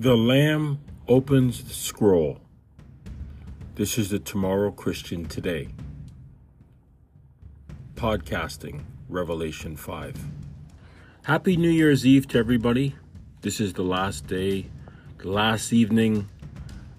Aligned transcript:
The 0.00 0.16
Lamb 0.16 0.78
opens 1.08 1.64
the 1.64 1.74
scroll. 1.74 2.38
This 3.74 3.98
is 3.98 4.10
the 4.10 4.20
Tomorrow 4.20 4.70
Christian 4.70 5.24
Today. 5.24 5.70
Podcasting, 7.96 8.84
Revelation 9.08 9.76
5. 9.76 10.14
Happy 11.22 11.56
New 11.56 11.68
Year's 11.68 12.06
Eve 12.06 12.28
to 12.28 12.38
everybody. 12.38 12.94
This 13.40 13.58
is 13.58 13.72
the 13.72 13.82
last 13.82 14.28
day, 14.28 14.66
the 15.16 15.30
last 15.30 15.72
evening 15.72 16.28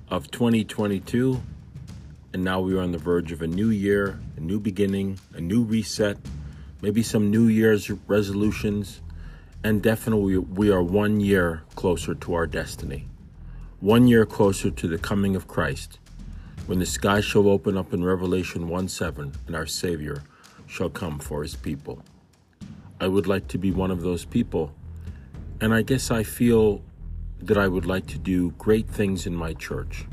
of 0.10 0.30
2022. 0.30 1.42
And 2.34 2.44
now 2.44 2.60
we 2.60 2.76
are 2.76 2.82
on 2.82 2.92
the 2.92 2.98
verge 2.98 3.32
of 3.32 3.42
a 3.42 3.48
new 3.48 3.70
year, 3.70 4.20
a 4.36 4.42
new 4.42 4.60
beginning, 4.60 5.22
a 5.34 5.40
new 5.40 5.64
reset, 5.64 6.18
maybe 6.82 7.02
some 7.02 7.32
New 7.32 7.48
Year's 7.48 7.90
resolutions 8.10 9.00
and 9.64 9.82
definitely 9.82 10.38
we 10.38 10.72
are 10.72 10.82
one 10.82 11.20
year 11.20 11.64
closer 11.76 12.16
to 12.16 12.34
our 12.34 12.48
destiny, 12.48 13.08
one 13.80 14.08
year 14.08 14.26
closer 14.26 14.72
to 14.72 14.88
the 14.88 14.98
coming 14.98 15.36
of 15.36 15.48
Christ, 15.48 16.00
when 16.66 16.80
the 16.80 16.86
sky 16.86 17.20
shall 17.20 17.50
open 17.50 17.78
up 17.78 17.94
in 17.94 18.04
Revelation 18.04 18.70
1 18.70 18.88
7 18.88 19.34
and 19.48 19.56
our 19.56 19.66
Savior 19.66 20.24
shall 20.68 20.90
come 20.90 21.20
for 21.20 21.42
his 21.42 21.56
people. 21.56 22.02
I 23.02 23.08
would 23.08 23.28
like 23.28 23.48
to 23.50 23.58
be 23.58 23.72
one 23.72 23.92
of 23.92 24.02
those 24.02 24.26
people, 24.26 24.74
and 25.60 25.74
I 25.74 25.82
guess 25.82 26.12
I 26.12 26.24
feel 26.24 26.82
that 27.42 27.58
I 27.58 27.68
would 27.68 27.86
like 27.86 28.06
to 28.08 28.18
do 28.18 28.52
great 28.52 28.88
things 28.88 29.26
in 29.26 29.36
my 29.36 29.54
church. 29.54 30.06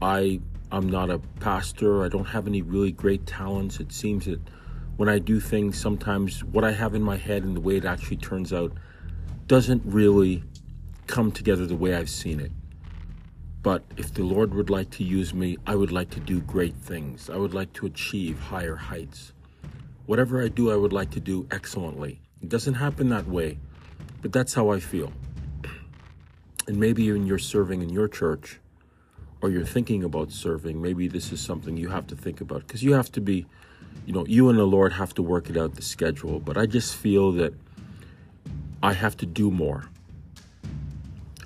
I 0.00 0.40
am 0.70 0.88
not 0.88 1.10
a 1.10 1.18
pastor, 1.40 2.04
I 2.04 2.08
don't 2.08 2.24
have 2.24 2.46
any 2.46 2.62
really 2.62 2.92
great 2.92 3.26
talents. 3.26 3.78
It 3.78 3.92
seems 3.92 4.24
that 4.24 4.40
when 4.96 5.08
I 5.08 5.18
do 5.18 5.40
things, 5.40 5.78
sometimes 5.78 6.44
what 6.44 6.64
I 6.64 6.72
have 6.72 6.94
in 6.94 7.02
my 7.02 7.16
head 7.16 7.42
and 7.42 7.56
the 7.56 7.60
way 7.60 7.76
it 7.76 7.84
actually 7.84 8.18
turns 8.18 8.52
out 8.52 8.72
doesn't 9.46 9.82
really 9.84 10.44
come 11.06 11.32
together 11.32 11.66
the 11.66 11.76
way 11.76 11.94
I've 11.94 12.10
seen 12.10 12.40
it. 12.40 12.52
But 13.62 13.84
if 13.96 14.12
the 14.12 14.24
Lord 14.24 14.54
would 14.54 14.70
like 14.70 14.90
to 14.90 15.04
use 15.04 15.32
me, 15.32 15.56
I 15.66 15.76
would 15.76 15.92
like 15.92 16.10
to 16.10 16.20
do 16.20 16.40
great 16.40 16.74
things. 16.74 17.30
I 17.30 17.36
would 17.36 17.54
like 17.54 17.72
to 17.74 17.86
achieve 17.86 18.38
higher 18.38 18.74
heights. 18.76 19.32
Whatever 20.06 20.42
I 20.42 20.48
do, 20.48 20.72
I 20.72 20.76
would 20.76 20.92
like 20.92 21.10
to 21.12 21.20
do 21.20 21.46
excellently. 21.50 22.20
It 22.42 22.48
doesn't 22.48 22.74
happen 22.74 23.08
that 23.10 23.28
way, 23.28 23.58
but 24.20 24.32
that's 24.32 24.54
how 24.54 24.70
I 24.70 24.80
feel. 24.80 25.12
And 26.68 26.78
maybe 26.78 27.10
when 27.10 27.26
you're 27.26 27.40
serving 27.40 27.82
in 27.82 27.90
your 27.90 28.06
church 28.06 28.60
or 29.40 29.50
you're 29.50 29.64
thinking 29.64 30.04
about 30.04 30.30
serving, 30.30 30.80
maybe 30.80 31.08
this 31.08 31.32
is 31.32 31.40
something 31.40 31.76
you 31.76 31.88
have 31.88 32.06
to 32.06 32.14
think 32.14 32.40
about 32.40 32.64
because 32.64 32.84
you 32.84 32.92
have 32.92 33.10
to 33.12 33.20
be 33.20 33.46
you 34.06 34.12
know, 34.12 34.26
you 34.26 34.48
and 34.48 34.58
the 34.58 34.64
Lord 34.64 34.92
have 34.92 35.14
to 35.14 35.22
work 35.22 35.48
it 35.48 35.56
out 35.56 35.74
the 35.74 35.82
schedule, 35.82 36.40
but 36.40 36.56
I 36.56 36.66
just 36.66 36.96
feel 36.96 37.32
that 37.32 37.54
I 38.82 38.92
have 38.92 39.16
to 39.18 39.26
do 39.26 39.50
more. 39.50 39.88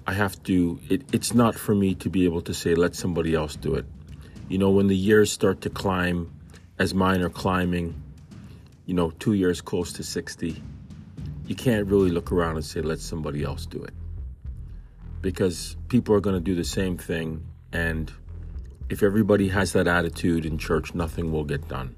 I 0.06 0.14
have 0.14 0.42
to, 0.44 0.78
it, 0.89 1.02
it's 1.12 1.34
not 1.34 1.55
for 1.55 1.74
me 1.74 1.94
to 1.97 2.08
be 2.08 2.24
able 2.24 2.41
to 2.42 2.55
say, 2.55 2.74
let 2.74 2.94
somebody 2.94 3.34
else 3.34 3.56
do 3.56 3.74
it. 3.74 3.84
You 4.48 4.58
know, 4.58 4.70
when 4.70 4.86
the 4.86 4.97
years 4.97 5.33
start 5.33 5.61
to 5.62 5.70
climb, 5.70 6.33
as 6.78 6.94
mine 6.94 7.20
are 7.22 7.30
climbing, 7.30 8.00
you 8.86 8.94
know, 8.94 9.11
two 9.11 9.33
years 9.33 9.61
close 9.61 9.92
to 9.94 10.05
60, 10.05 10.62
you 11.47 11.55
can't 11.55 11.86
really 11.86 12.11
look 12.11 12.33
around 12.33 12.56
and 12.56 12.64
say, 12.64 12.80
let 12.80 13.00
somebody 13.00 13.42
else 13.42 13.67
do 13.67 13.83
it. 13.83 13.94
Because 15.20 15.77
people 15.89 16.14
are 16.14 16.20
going 16.20 16.36
to 16.36 16.41
do 16.41 16.55
the 16.55 16.64
same 16.64 16.97
thing. 16.97 17.44
And 17.72 18.12
if 18.89 19.02
everybody 19.02 19.48
has 19.48 19.72
that 19.72 19.89
attitude 19.89 20.47
in 20.47 20.56
church, 20.58 20.94
nothing 20.94 21.33
will 21.33 21.44
get 21.44 21.67
done. 21.69 21.97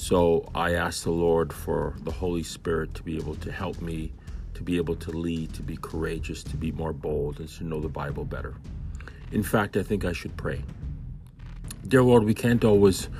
So 0.00 0.48
I 0.54 0.76
ask 0.76 1.04
the 1.04 1.10
Lord 1.10 1.52
for 1.52 1.94
the 2.04 2.10
Holy 2.10 2.42
Spirit 2.42 2.94
to 2.94 3.02
be 3.02 3.18
able 3.18 3.34
to 3.34 3.52
help 3.52 3.82
me, 3.82 4.14
to 4.54 4.62
be 4.62 4.78
able 4.78 4.96
to 4.96 5.10
lead, 5.10 5.52
to 5.52 5.62
be 5.62 5.76
courageous, 5.76 6.42
to 6.44 6.56
be 6.56 6.72
more 6.72 6.94
bold, 6.94 7.38
and 7.38 7.48
to 7.50 7.64
know 7.64 7.80
the 7.80 7.90
Bible 7.90 8.24
better. 8.24 8.54
In 9.30 9.42
fact, 9.42 9.76
I 9.76 9.82
think 9.82 10.06
I 10.06 10.14
should 10.14 10.34
pray. 10.38 10.64
Dear 11.86 12.02
Lord, 12.02 12.24
we 12.24 12.32
can't 12.32 12.64
always, 12.64 13.10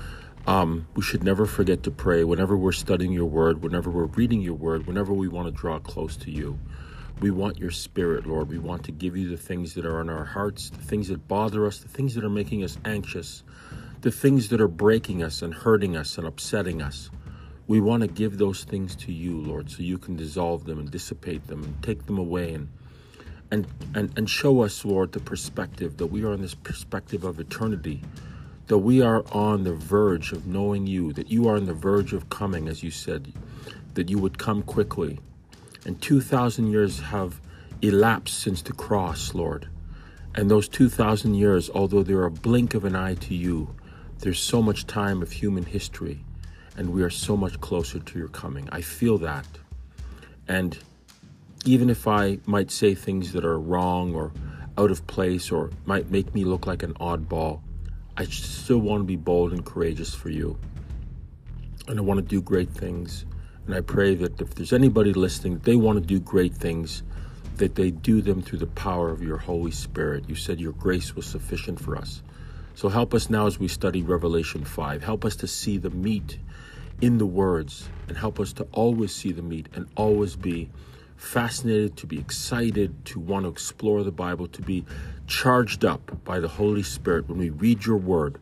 um, 0.46 0.86
we 0.94 1.02
should 1.02 1.22
never 1.22 1.44
forget 1.44 1.82
to 1.82 1.90
pray 1.90 2.24
whenever 2.24 2.56
we're 2.56 2.72
studying 2.72 3.12
your 3.12 3.26
word, 3.26 3.62
whenever 3.62 3.90
we're 3.90 4.06
reading 4.06 4.40
your 4.40 4.54
word, 4.54 4.86
whenever 4.86 5.12
we 5.12 5.28
want 5.28 5.48
to 5.48 5.52
draw 5.52 5.78
close 5.80 6.16
to 6.16 6.30
you. 6.30 6.58
We 7.20 7.30
want 7.30 7.58
your 7.58 7.72
spirit, 7.72 8.26
Lord. 8.26 8.48
We 8.48 8.58
want 8.58 8.84
to 8.84 8.92
give 8.92 9.18
you 9.18 9.28
the 9.28 9.36
things 9.36 9.74
that 9.74 9.84
are 9.84 10.00
in 10.00 10.08
our 10.08 10.24
hearts, 10.24 10.70
the 10.70 10.78
things 10.78 11.08
that 11.08 11.28
bother 11.28 11.66
us, 11.66 11.80
the 11.80 11.88
things 11.88 12.14
that 12.14 12.24
are 12.24 12.30
making 12.30 12.64
us 12.64 12.78
anxious, 12.86 13.44
the 14.00 14.10
things 14.10 14.48
that 14.48 14.60
are 14.60 14.68
breaking 14.68 15.22
us 15.22 15.42
and 15.42 15.52
hurting 15.52 15.96
us 15.96 16.16
and 16.16 16.26
upsetting 16.26 16.80
us. 16.80 17.10
We 17.66 17.80
want 17.80 18.00
to 18.02 18.08
give 18.08 18.38
those 18.38 18.64
things 18.64 18.96
to 18.96 19.12
you, 19.12 19.38
Lord, 19.40 19.70
so 19.70 19.82
you 19.82 19.98
can 19.98 20.16
dissolve 20.16 20.64
them 20.64 20.78
and 20.78 20.90
dissipate 20.90 21.46
them 21.46 21.62
and 21.62 21.82
take 21.82 22.06
them 22.06 22.18
away 22.18 22.54
and 22.54 22.68
and 23.52 23.66
and, 23.94 24.16
and 24.16 24.30
show 24.30 24.62
us, 24.62 24.84
Lord, 24.84 25.12
the 25.12 25.20
perspective 25.20 25.96
that 25.98 26.06
we 26.06 26.24
are 26.24 26.32
in 26.32 26.40
this 26.40 26.54
perspective 26.54 27.24
of 27.24 27.40
eternity, 27.40 28.02
that 28.68 28.78
we 28.78 29.02
are 29.02 29.24
on 29.32 29.64
the 29.64 29.74
verge 29.74 30.32
of 30.32 30.46
knowing 30.46 30.86
you, 30.86 31.12
that 31.12 31.30
you 31.30 31.48
are 31.48 31.56
on 31.56 31.66
the 31.66 31.74
verge 31.74 32.12
of 32.12 32.30
coming, 32.30 32.68
as 32.68 32.82
you 32.82 32.90
said, 32.90 33.32
that 33.94 34.08
you 34.08 34.18
would 34.18 34.38
come 34.38 34.62
quickly. 34.62 35.18
And 35.84 36.00
2,000 36.00 36.68
years 36.68 37.00
have 37.00 37.40
elapsed 37.82 38.38
since 38.38 38.62
the 38.62 38.72
cross, 38.72 39.34
Lord. 39.34 39.68
And 40.34 40.50
those 40.50 40.68
2,000 40.68 41.34
years, 41.34 41.68
although 41.70 42.04
they're 42.04 42.24
a 42.24 42.30
blink 42.30 42.74
of 42.74 42.84
an 42.84 42.94
eye 42.94 43.14
to 43.14 43.34
you, 43.34 43.74
there's 44.20 44.38
so 44.38 44.60
much 44.60 44.86
time 44.86 45.22
of 45.22 45.32
human 45.32 45.64
history, 45.64 46.24
and 46.76 46.92
we 46.92 47.02
are 47.02 47.10
so 47.10 47.36
much 47.36 47.60
closer 47.60 47.98
to 47.98 48.18
your 48.18 48.28
coming. 48.28 48.68
I 48.70 48.82
feel 48.82 49.18
that. 49.18 49.46
And 50.46 50.78
even 51.64 51.90
if 51.90 52.06
I 52.06 52.38
might 52.46 52.70
say 52.70 52.94
things 52.94 53.32
that 53.32 53.44
are 53.44 53.58
wrong 53.58 54.14
or 54.14 54.32
out 54.78 54.90
of 54.90 55.06
place 55.06 55.50
or 55.50 55.70
might 55.84 56.10
make 56.10 56.34
me 56.34 56.44
look 56.44 56.66
like 56.66 56.82
an 56.82 56.94
oddball, 56.94 57.60
I 58.16 58.24
still 58.24 58.78
want 58.78 59.00
to 59.00 59.04
be 59.04 59.16
bold 59.16 59.52
and 59.52 59.64
courageous 59.64 60.14
for 60.14 60.30
you. 60.30 60.58
And 61.88 61.98
I 61.98 62.02
want 62.02 62.18
to 62.18 62.26
do 62.26 62.42
great 62.42 62.70
things. 62.70 63.24
And 63.66 63.74
I 63.74 63.80
pray 63.80 64.14
that 64.16 64.40
if 64.40 64.54
there's 64.54 64.72
anybody 64.72 65.12
listening, 65.12 65.58
they 65.60 65.76
want 65.76 65.98
to 65.98 66.04
do 66.04 66.20
great 66.20 66.54
things, 66.54 67.02
that 67.56 67.74
they 67.74 67.90
do 67.90 68.20
them 68.20 68.42
through 68.42 68.58
the 68.58 68.66
power 68.66 69.10
of 69.10 69.22
your 69.22 69.36
Holy 69.38 69.70
Spirit. 69.70 70.28
You 70.28 70.34
said 70.34 70.60
your 70.60 70.72
grace 70.72 71.14
was 71.14 71.26
sufficient 71.26 71.80
for 71.80 71.96
us. 71.96 72.22
So 72.74 72.88
help 72.88 73.14
us 73.14 73.28
now 73.28 73.46
as 73.46 73.58
we 73.58 73.68
study 73.68 74.02
Revelation 74.02 74.64
5. 74.64 75.02
Help 75.02 75.24
us 75.24 75.36
to 75.36 75.46
see 75.46 75.78
the 75.78 75.90
meat 75.90 76.38
in 77.00 77.18
the 77.18 77.26
words 77.26 77.88
and 78.08 78.16
help 78.16 78.40
us 78.40 78.52
to 78.54 78.66
always 78.72 79.14
see 79.14 79.32
the 79.32 79.42
meat 79.42 79.68
and 79.74 79.86
always 79.96 80.36
be 80.36 80.70
fascinated, 81.16 81.96
to 81.98 82.06
be 82.06 82.18
excited, 82.18 83.04
to 83.04 83.20
want 83.20 83.44
to 83.44 83.50
explore 83.50 84.02
the 84.02 84.12
Bible, 84.12 84.46
to 84.48 84.62
be 84.62 84.84
charged 85.26 85.84
up 85.84 86.24
by 86.24 86.40
the 86.40 86.48
Holy 86.48 86.82
Spirit 86.82 87.28
when 87.28 87.38
we 87.38 87.50
read 87.50 87.84
your 87.84 87.98
word 87.98 88.40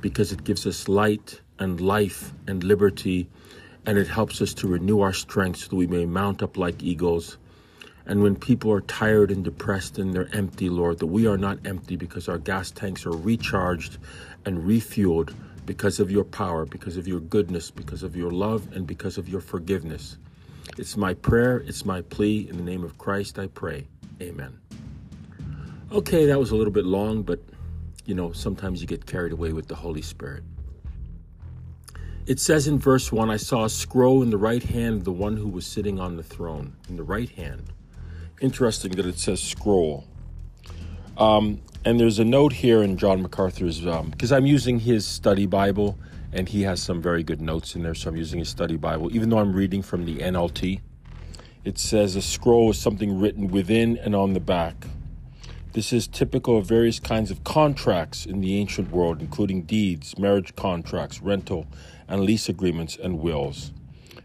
because 0.00 0.32
it 0.32 0.44
gives 0.44 0.66
us 0.66 0.88
light 0.88 1.40
and 1.58 1.80
life 1.80 2.32
and 2.46 2.64
liberty 2.64 3.28
and 3.86 3.98
it 3.98 4.08
helps 4.08 4.40
us 4.40 4.54
to 4.54 4.66
renew 4.66 5.00
our 5.00 5.12
strength 5.12 5.58
so 5.60 5.68
that 5.68 5.76
we 5.76 5.86
may 5.86 6.06
mount 6.06 6.42
up 6.42 6.56
like 6.56 6.82
eagles 6.82 7.38
and 8.06 8.22
when 8.22 8.36
people 8.36 8.70
are 8.70 8.82
tired 8.82 9.30
and 9.30 9.44
depressed 9.44 9.98
and 9.98 10.12
they're 10.12 10.28
empty, 10.34 10.68
Lord, 10.68 10.98
that 10.98 11.06
we 11.06 11.26
are 11.26 11.38
not 11.38 11.58
empty 11.64 11.96
because 11.96 12.28
our 12.28 12.38
gas 12.38 12.70
tanks 12.70 13.06
are 13.06 13.12
recharged 13.12 13.96
and 14.44 14.62
refueled 14.62 15.34
because 15.64 16.00
of 16.00 16.10
your 16.10 16.24
power, 16.24 16.66
because 16.66 16.98
of 16.98 17.08
your 17.08 17.20
goodness, 17.20 17.70
because 17.70 18.02
of 18.02 18.14
your 18.14 18.30
love, 18.30 18.70
and 18.72 18.86
because 18.86 19.16
of 19.16 19.28
your 19.28 19.40
forgiveness. 19.40 20.18
It's 20.76 20.96
my 20.98 21.14
prayer, 21.14 21.58
it's 21.58 21.86
my 21.86 22.02
plea. 22.02 22.46
In 22.50 22.58
the 22.58 22.62
name 22.62 22.84
of 22.84 22.98
Christ, 22.98 23.38
I 23.38 23.46
pray. 23.46 23.86
Amen. 24.20 24.58
Okay, 25.90 26.26
that 26.26 26.38
was 26.38 26.50
a 26.50 26.56
little 26.56 26.72
bit 26.72 26.84
long, 26.84 27.22
but 27.22 27.40
you 28.04 28.14
know, 28.14 28.32
sometimes 28.32 28.82
you 28.82 28.86
get 28.86 29.06
carried 29.06 29.32
away 29.32 29.54
with 29.54 29.68
the 29.68 29.74
Holy 29.74 30.02
Spirit. 30.02 30.42
It 32.26 32.38
says 32.38 32.66
in 32.66 32.78
verse 32.78 33.10
1 33.10 33.30
I 33.30 33.38
saw 33.38 33.64
a 33.64 33.70
scroll 33.70 34.22
in 34.22 34.28
the 34.28 34.36
right 34.36 34.62
hand 34.62 34.96
of 34.96 35.04
the 35.04 35.12
one 35.12 35.38
who 35.38 35.48
was 35.48 35.66
sitting 35.66 35.98
on 35.98 36.16
the 36.16 36.22
throne. 36.22 36.76
In 36.88 36.96
the 36.96 37.02
right 37.02 37.28
hand 37.30 37.73
interesting 38.40 38.92
that 38.92 39.06
it 39.06 39.18
says 39.18 39.42
scroll. 39.42 40.04
Um, 41.16 41.60
and 41.84 42.00
there's 42.00 42.18
a 42.18 42.24
note 42.24 42.52
here 42.52 42.82
in 42.82 42.96
John 42.96 43.22
MacArthur's, 43.22 43.80
because 43.80 44.32
um, 44.32 44.36
I'm 44.36 44.46
using 44.46 44.80
his 44.80 45.06
study 45.06 45.46
Bible, 45.46 45.98
and 46.32 46.48
he 46.48 46.62
has 46.62 46.82
some 46.82 47.00
very 47.00 47.22
good 47.22 47.40
notes 47.40 47.74
in 47.74 47.82
there, 47.82 47.94
so 47.94 48.10
I'm 48.10 48.16
using 48.16 48.38
his 48.38 48.48
study 48.48 48.76
Bible, 48.76 49.14
even 49.14 49.28
though 49.28 49.38
I'm 49.38 49.52
reading 49.52 49.82
from 49.82 50.04
the 50.04 50.18
NLT. 50.18 50.80
It 51.64 51.78
says 51.78 52.16
a 52.16 52.22
scroll 52.22 52.70
is 52.70 52.78
something 52.78 53.18
written 53.20 53.48
within 53.48 53.96
and 53.98 54.14
on 54.14 54.32
the 54.32 54.40
back. 54.40 54.86
This 55.72 55.92
is 55.92 56.06
typical 56.06 56.58
of 56.58 56.66
various 56.66 57.00
kinds 57.00 57.30
of 57.30 57.42
contracts 57.42 58.26
in 58.26 58.40
the 58.40 58.58
ancient 58.58 58.90
world, 58.90 59.20
including 59.20 59.62
deeds, 59.62 60.18
marriage 60.18 60.54
contracts, 60.54 61.20
rental 61.20 61.66
and 62.06 62.20
lease 62.20 62.48
agreements, 62.48 62.96
and 63.02 63.18
wills. 63.18 63.72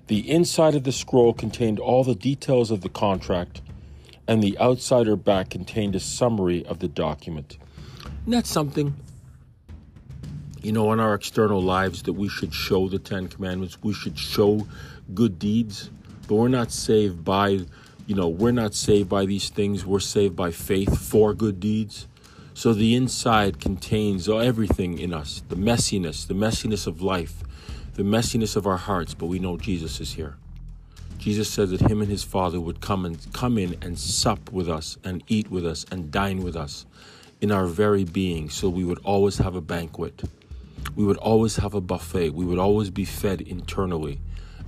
The 0.08 0.30
inside 0.30 0.76
of 0.76 0.84
the 0.84 0.92
scroll 0.92 1.34
contained 1.34 1.80
all 1.80 2.04
the 2.04 2.16
details 2.16 2.72
of 2.72 2.82
the 2.82 2.90
contract 2.90 3.62
and 4.30 4.44
the 4.44 4.56
outsider 4.60 5.16
back 5.16 5.50
contained 5.50 5.96
a 5.96 6.00
summary 6.00 6.64
of 6.68 6.78
the 6.78 6.88
document. 6.88 7.58
And 8.26 8.32
that's 8.32 8.52
something, 8.52 8.96
you 10.62 10.72
know, 10.72 10.94
in 10.94 11.00
our 11.00 11.16
external 11.16 11.60
lives 11.60 12.04
that 12.04 12.14
we 12.14 12.30
should 12.30 12.54
show 12.54 12.88
the 12.88 13.00
Ten 13.00 13.28
Commandments, 13.28 13.82
we 13.82 13.92
should 13.92 14.20
show 14.20 14.68
good 15.16 15.40
deeds, 15.40 15.90
but 16.28 16.36
we're 16.36 16.48
not 16.48 16.72
saved 16.72 17.26
by 17.26 17.66
you 18.06 18.16
know, 18.16 18.28
we're 18.28 18.52
not 18.52 18.76
saved 18.76 19.10
by 19.10 19.26
these 19.26 19.50
things, 19.50 19.84
we're 19.84 20.00
saved 20.00 20.36
by 20.36 20.52
faith 20.52 20.96
for 21.00 21.34
good 21.34 21.60
deeds. 21.60 22.08
So 22.54 22.74
the 22.74 22.96
inside 22.96 23.60
contains 23.60 24.30
everything 24.30 25.00
in 25.00 25.12
us 25.12 25.42
the 25.50 25.56
messiness, 25.56 26.28
the 26.28 26.36
messiness 26.36 26.86
of 26.86 27.02
life, 27.02 27.44
the 27.96 28.04
messiness 28.04 28.56
of 28.56 28.68
our 28.68 28.78
hearts, 28.78 29.16
but 29.16 29.26
we 29.26 29.40
know 29.40 29.58
Jesus 29.58 30.00
is 30.00 30.14
here. 30.14 30.38
Jesus 31.20 31.50
said 31.50 31.70
that 31.70 31.82
him 31.82 32.00
and 32.02 32.10
his 32.10 32.24
Father 32.24 32.62
would 32.62 32.80
come 32.80 33.06
and 33.06 33.20
come 33.34 33.58
in 33.58 33.76
and 33.82 34.00
sup 34.00 34.54
with 34.54 34.70
us 34.70 34.98
and 35.04 35.22
eat 35.28 35.52
with 35.52 35.66
us 35.66 35.86
and 35.92 36.10
dine 36.10 36.42
with 36.44 36.56
us 36.56 36.86
in 37.42 37.52
our 37.52 37.66
very 37.66 38.06
being, 38.06 38.50
so 38.50 38.70
we 38.70 38.86
would 38.86 39.00
always 39.04 39.38
have 39.38 39.54
a 39.54 39.62
banquet. 39.62 40.24
We 40.96 41.04
would 41.04 41.18
always 41.18 41.58
have 41.58 41.74
a 41.74 41.82
buffet. 41.82 42.30
We 42.30 42.46
would 42.46 42.58
always 42.58 42.90
be 42.90 43.04
fed 43.04 43.42
internally, 43.42 44.22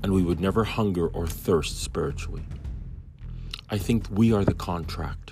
and 0.04 0.12
we 0.12 0.24
would 0.24 0.42
never 0.42 0.66
hunger 0.66 1.08
or 1.08 1.26
thirst 1.26 1.82
spiritually. 1.82 2.44
I 3.70 3.78
think 3.78 4.08
we 4.12 4.34
are 4.34 4.44
the 4.44 4.54
contract. 4.54 5.32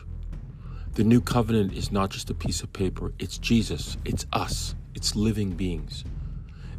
The 0.94 1.04
new 1.04 1.20
covenant 1.20 1.74
is 1.74 1.92
not 1.92 2.12
just 2.12 2.30
a 2.30 2.34
piece 2.34 2.62
of 2.62 2.72
paper, 2.72 3.14
it's 3.20 3.38
Jesus, 3.38 3.98
it's 4.06 4.26
us, 4.32 4.74
it's 4.96 5.18
living 5.18 5.52
beings. 5.52 6.06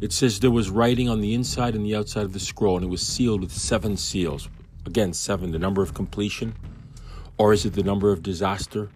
It 0.01 0.11
says 0.11 0.39
there 0.39 0.51
was 0.51 0.69
writing 0.69 1.07
on 1.07 1.21
the 1.21 1.33
inside 1.33 1.75
and 1.75 1.85
the 1.85 1.95
outside 1.95 2.23
of 2.23 2.33
the 2.33 2.39
scroll, 2.39 2.75
and 2.75 2.85
it 2.85 2.89
was 2.89 3.05
sealed 3.05 3.41
with 3.41 3.53
seven 3.53 3.95
seals. 3.95 4.49
Again, 4.85 5.13
seven, 5.13 5.51
the 5.51 5.59
number 5.59 5.81
of 5.81 5.93
completion. 5.93 6.55
Or 7.37 7.53
is 7.53 7.65
it 7.65 7.73
the 7.73 7.83
number 7.83 8.11
of 8.11 8.23
disaster? 8.23 8.89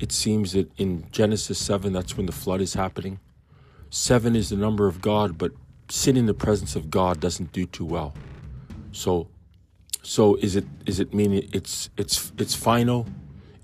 It 0.00 0.12
seems 0.12 0.52
that 0.52 0.70
in 0.78 1.06
Genesis 1.10 1.58
7, 1.58 1.92
that's 1.92 2.16
when 2.16 2.26
the 2.26 2.32
flood 2.32 2.60
is 2.60 2.74
happening. 2.74 3.18
Seven 3.90 4.36
is 4.36 4.50
the 4.50 4.56
number 4.56 4.86
of 4.86 5.00
God, 5.00 5.36
but 5.36 5.52
sin 5.88 6.16
in 6.16 6.26
the 6.26 6.34
presence 6.34 6.76
of 6.76 6.90
God 6.90 7.18
doesn't 7.18 7.52
do 7.52 7.66
too 7.66 7.84
well. 7.84 8.14
So 8.92 9.28
so 10.02 10.36
is 10.36 10.56
it 10.56 10.64
is 10.86 11.00
it 11.00 11.12
mean 11.12 11.48
it's 11.52 11.90
it's 11.96 12.32
it's 12.38 12.54
final? 12.54 13.06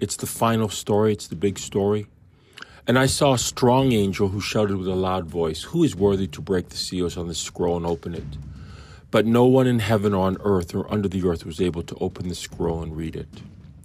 It's 0.01 0.17
the 0.17 0.27
final 0.27 0.69
story, 0.69 1.13
it's 1.13 1.29
the 1.29 1.37
big 1.37 1.59
story. 1.59 2.07
And 2.89 3.01
I 3.01 3.07
saw 3.07 3.35
a 3.35 3.39
strong 3.39 3.91
angel 3.91 4.29
who 4.29 4.41
shouted 4.41 4.77
with 4.77 4.87
a 4.87 4.95
loud 4.95 5.27
voice, 5.27 5.65
Who 5.65 5.83
is 5.83 5.97
worthy 5.97 6.29
to 6.29 6.41
break 6.41 6.69
the 6.69 6.77
seals 6.77 7.17
on 7.17 7.27
the 7.27 7.35
scroll 7.35 7.77
and 7.77 7.85
open 7.85 8.15
it? 8.15 8.25
But 9.11 9.27
no 9.27 9.45
one 9.45 9.67
in 9.67 9.81
heaven 9.81 10.15
or 10.15 10.27
on 10.27 10.37
earth 10.45 10.73
or 10.73 10.93
under 10.93 11.09
the 11.09 11.27
earth 11.27 11.45
was 11.45 11.61
able 11.61 11.83
to 11.83 11.97
open 11.97 12.29
the 12.29 12.35
scroll 12.37 12.83
and 12.83 12.97
read 12.97 13.17
it. 13.17 13.29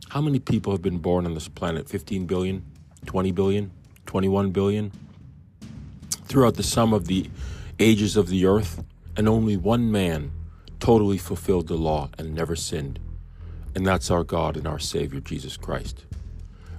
How 0.10 0.22
many 0.22 0.38
people 0.40 0.72
have 0.72 0.84
been 0.84 1.00
born 1.00 1.26
on 1.26 1.34
this 1.34 1.48
planet? 1.48 1.90
15 1.90 2.28
billion? 2.28 2.64
20 3.08 3.32
billion? 3.32 3.72
21 4.06 4.52
billion? 4.52 4.92
Throughout 6.26 6.56
the 6.56 6.64
sum 6.64 6.94
of 6.94 7.08
the 7.08 7.28
ages 7.80 8.16
of 8.16 8.28
the 8.28 8.46
earth, 8.46 8.84
and 9.18 9.28
only 9.28 9.58
one 9.58 9.92
man 9.92 10.32
totally 10.80 11.18
fulfilled 11.18 11.68
the 11.68 11.76
law 11.76 12.10
and 12.20 12.36
never 12.36 12.56
sinned. 12.56 13.00
And 13.74 13.86
that's 13.86 14.12
our 14.12 14.24
God 14.24 14.58
and 14.58 14.68
our 14.68 14.80
Savior, 14.80 15.22
Jesus 15.22 15.58
Christ. 15.58 16.06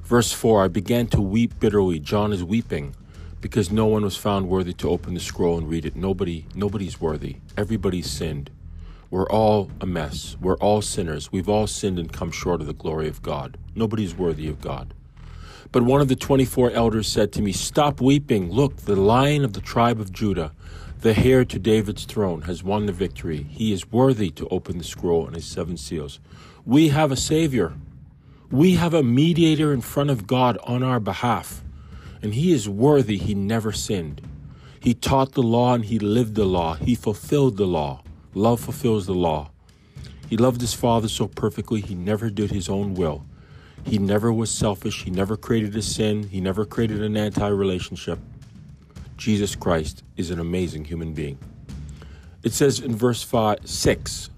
Verse 0.03 0.33
4 0.33 0.65
I 0.65 0.69
began 0.69 1.07
to 1.09 1.21
weep 1.21 1.59
bitterly. 1.61 1.99
John 1.99 2.33
is 2.33 2.45
weeping 2.45 2.95
because 3.41 3.71
no 3.71 3.87
one 3.87 4.03
was 4.03 4.17
found 4.17 4.49
worthy 4.49 4.73
to 4.75 4.91
open 4.91 5.15
the 5.15 5.21
scroll 5.21 5.59
and 5.59 5.69
read 5.69 5.85
it. 5.85 5.97
Nobody, 5.97 6.47
nobody's 6.55 7.01
worthy. 7.01 7.37
Everybody's 7.57 8.11
sinned. 8.11 8.51
We're 9.11 9.29
all 9.29 9.71
a 9.81 9.87
mess. 9.87 10.37
We're 10.41 10.57
all 10.57 10.81
sinners. 10.81 11.31
We've 11.33 11.49
all 11.49 11.67
sinned 11.67 11.99
and 11.99 12.13
come 12.13 12.31
short 12.31 12.61
of 12.61 12.67
the 12.67 12.73
glory 12.73 13.09
of 13.09 13.23
God. 13.23 13.59
Nobody's 13.75 14.15
worthy 14.15 14.49
of 14.49 14.61
God. 14.61 14.95
But 15.71 15.83
one 15.83 16.01
of 16.01 16.09
the 16.09 16.17
24 16.17 16.71
elders 16.71 17.09
said 17.09 17.33
to 17.33 17.43
me, 17.43 17.53
Stop 17.53 18.01
weeping. 18.01 18.51
Look, 18.51 18.77
the 18.77 18.97
lion 18.97 19.45
of 19.45 19.53
the 19.53 19.61
tribe 19.61 20.01
of 20.01 20.13
Judah 20.13 20.53
the 21.03 21.19
heir 21.19 21.45
to 21.45 21.59
David's 21.59 22.05
throne 22.05 22.43
has 22.43 22.63
won 22.63 22.87
the 22.87 22.93
victory. 22.93 23.43
He 23.51 23.73
is 23.73 23.91
worthy 23.91 24.31
to 24.31 24.47
open 24.51 24.79
the 24.79 24.85
scroll 24.85 25.27
and 25.27 25.35
his 25.35 25.45
seven 25.45 25.77
seals. 25.77 26.21
We 26.65 26.91
have 26.91 27.11
a 27.11 27.17
Savior. 27.17 27.73
We 28.53 28.75
have 28.75 28.93
a 28.93 29.03
mediator 29.03 29.73
in 29.73 29.81
front 29.81 30.11
of 30.11 30.27
God 30.27 30.59
on 30.65 30.83
our 30.83 31.01
behalf. 31.01 31.63
And 32.21 32.35
he 32.35 32.53
is 32.53 32.69
worthy. 32.69 33.17
He 33.17 33.35
never 33.35 33.73
sinned. 33.73 34.21
He 34.79 34.93
taught 34.93 35.33
the 35.33 35.43
law 35.43 35.73
and 35.73 35.87
he 35.87 35.99
lived 35.99 36.35
the 36.35 36.45
law. 36.45 36.75
He 36.75 36.95
fulfilled 36.95 37.57
the 37.57 37.67
law. 37.67 38.03
Love 38.35 38.61
fulfills 38.61 39.07
the 39.07 39.15
law. 39.15 39.51
He 40.29 40.37
loved 40.37 40.61
his 40.61 40.75
Father 40.75 41.09
so 41.09 41.29
perfectly, 41.29 41.81
he 41.81 41.95
never 41.95 42.29
did 42.29 42.51
his 42.51 42.69
own 42.69 42.93
will. 42.95 43.25
He 43.85 43.97
never 43.97 44.31
was 44.31 44.51
selfish. 44.51 45.05
He 45.05 45.11
never 45.11 45.37
created 45.39 45.75
a 45.75 45.83
sin. 45.83 46.25
He 46.25 46.41
never 46.41 46.67
created 46.67 47.03
an 47.03 47.17
anti 47.17 47.49
relationship. 47.49 48.19
Jesus 49.17 49.57
Christ 49.57 50.03
is 50.19 50.31
an 50.31 50.39
amazing 50.39 50.85
human 50.85 51.15
being. 51.15 51.39
It 52.43 52.53
says 52.53 52.81
in 52.81 52.97
verse 52.97 53.23
five, 53.23 53.61
6 53.65 54.29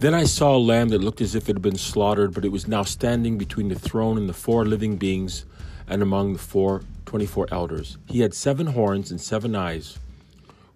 Then 0.00 0.14
I 0.14 0.24
saw 0.24 0.56
a 0.56 0.58
lamb 0.58 0.88
that 0.88 1.02
looked 1.02 1.20
as 1.20 1.34
if 1.34 1.44
it 1.48 1.56
had 1.56 1.62
been 1.62 1.76
slaughtered, 1.76 2.32
but 2.32 2.44
it 2.44 2.50
was 2.50 2.66
now 2.66 2.82
standing 2.82 3.36
between 3.36 3.68
the 3.68 3.78
throne 3.78 4.16
and 4.16 4.28
the 4.28 4.34
four 4.34 4.64
living 4.64 4.96
beings 4.96 5.44
and 5.86 6.02
among 6.02 6.32
the 6.32 6.38
four, 6.38 6.82
24 7.04 7.48
elders. 7.52 7.98
He 8.06 8.20
had 8.20 8.32
seven 8.32 8.68
horns 8.68 9.10
and 9.10 9.20
seven 9.20 9.54
eyes, 9.54 9.98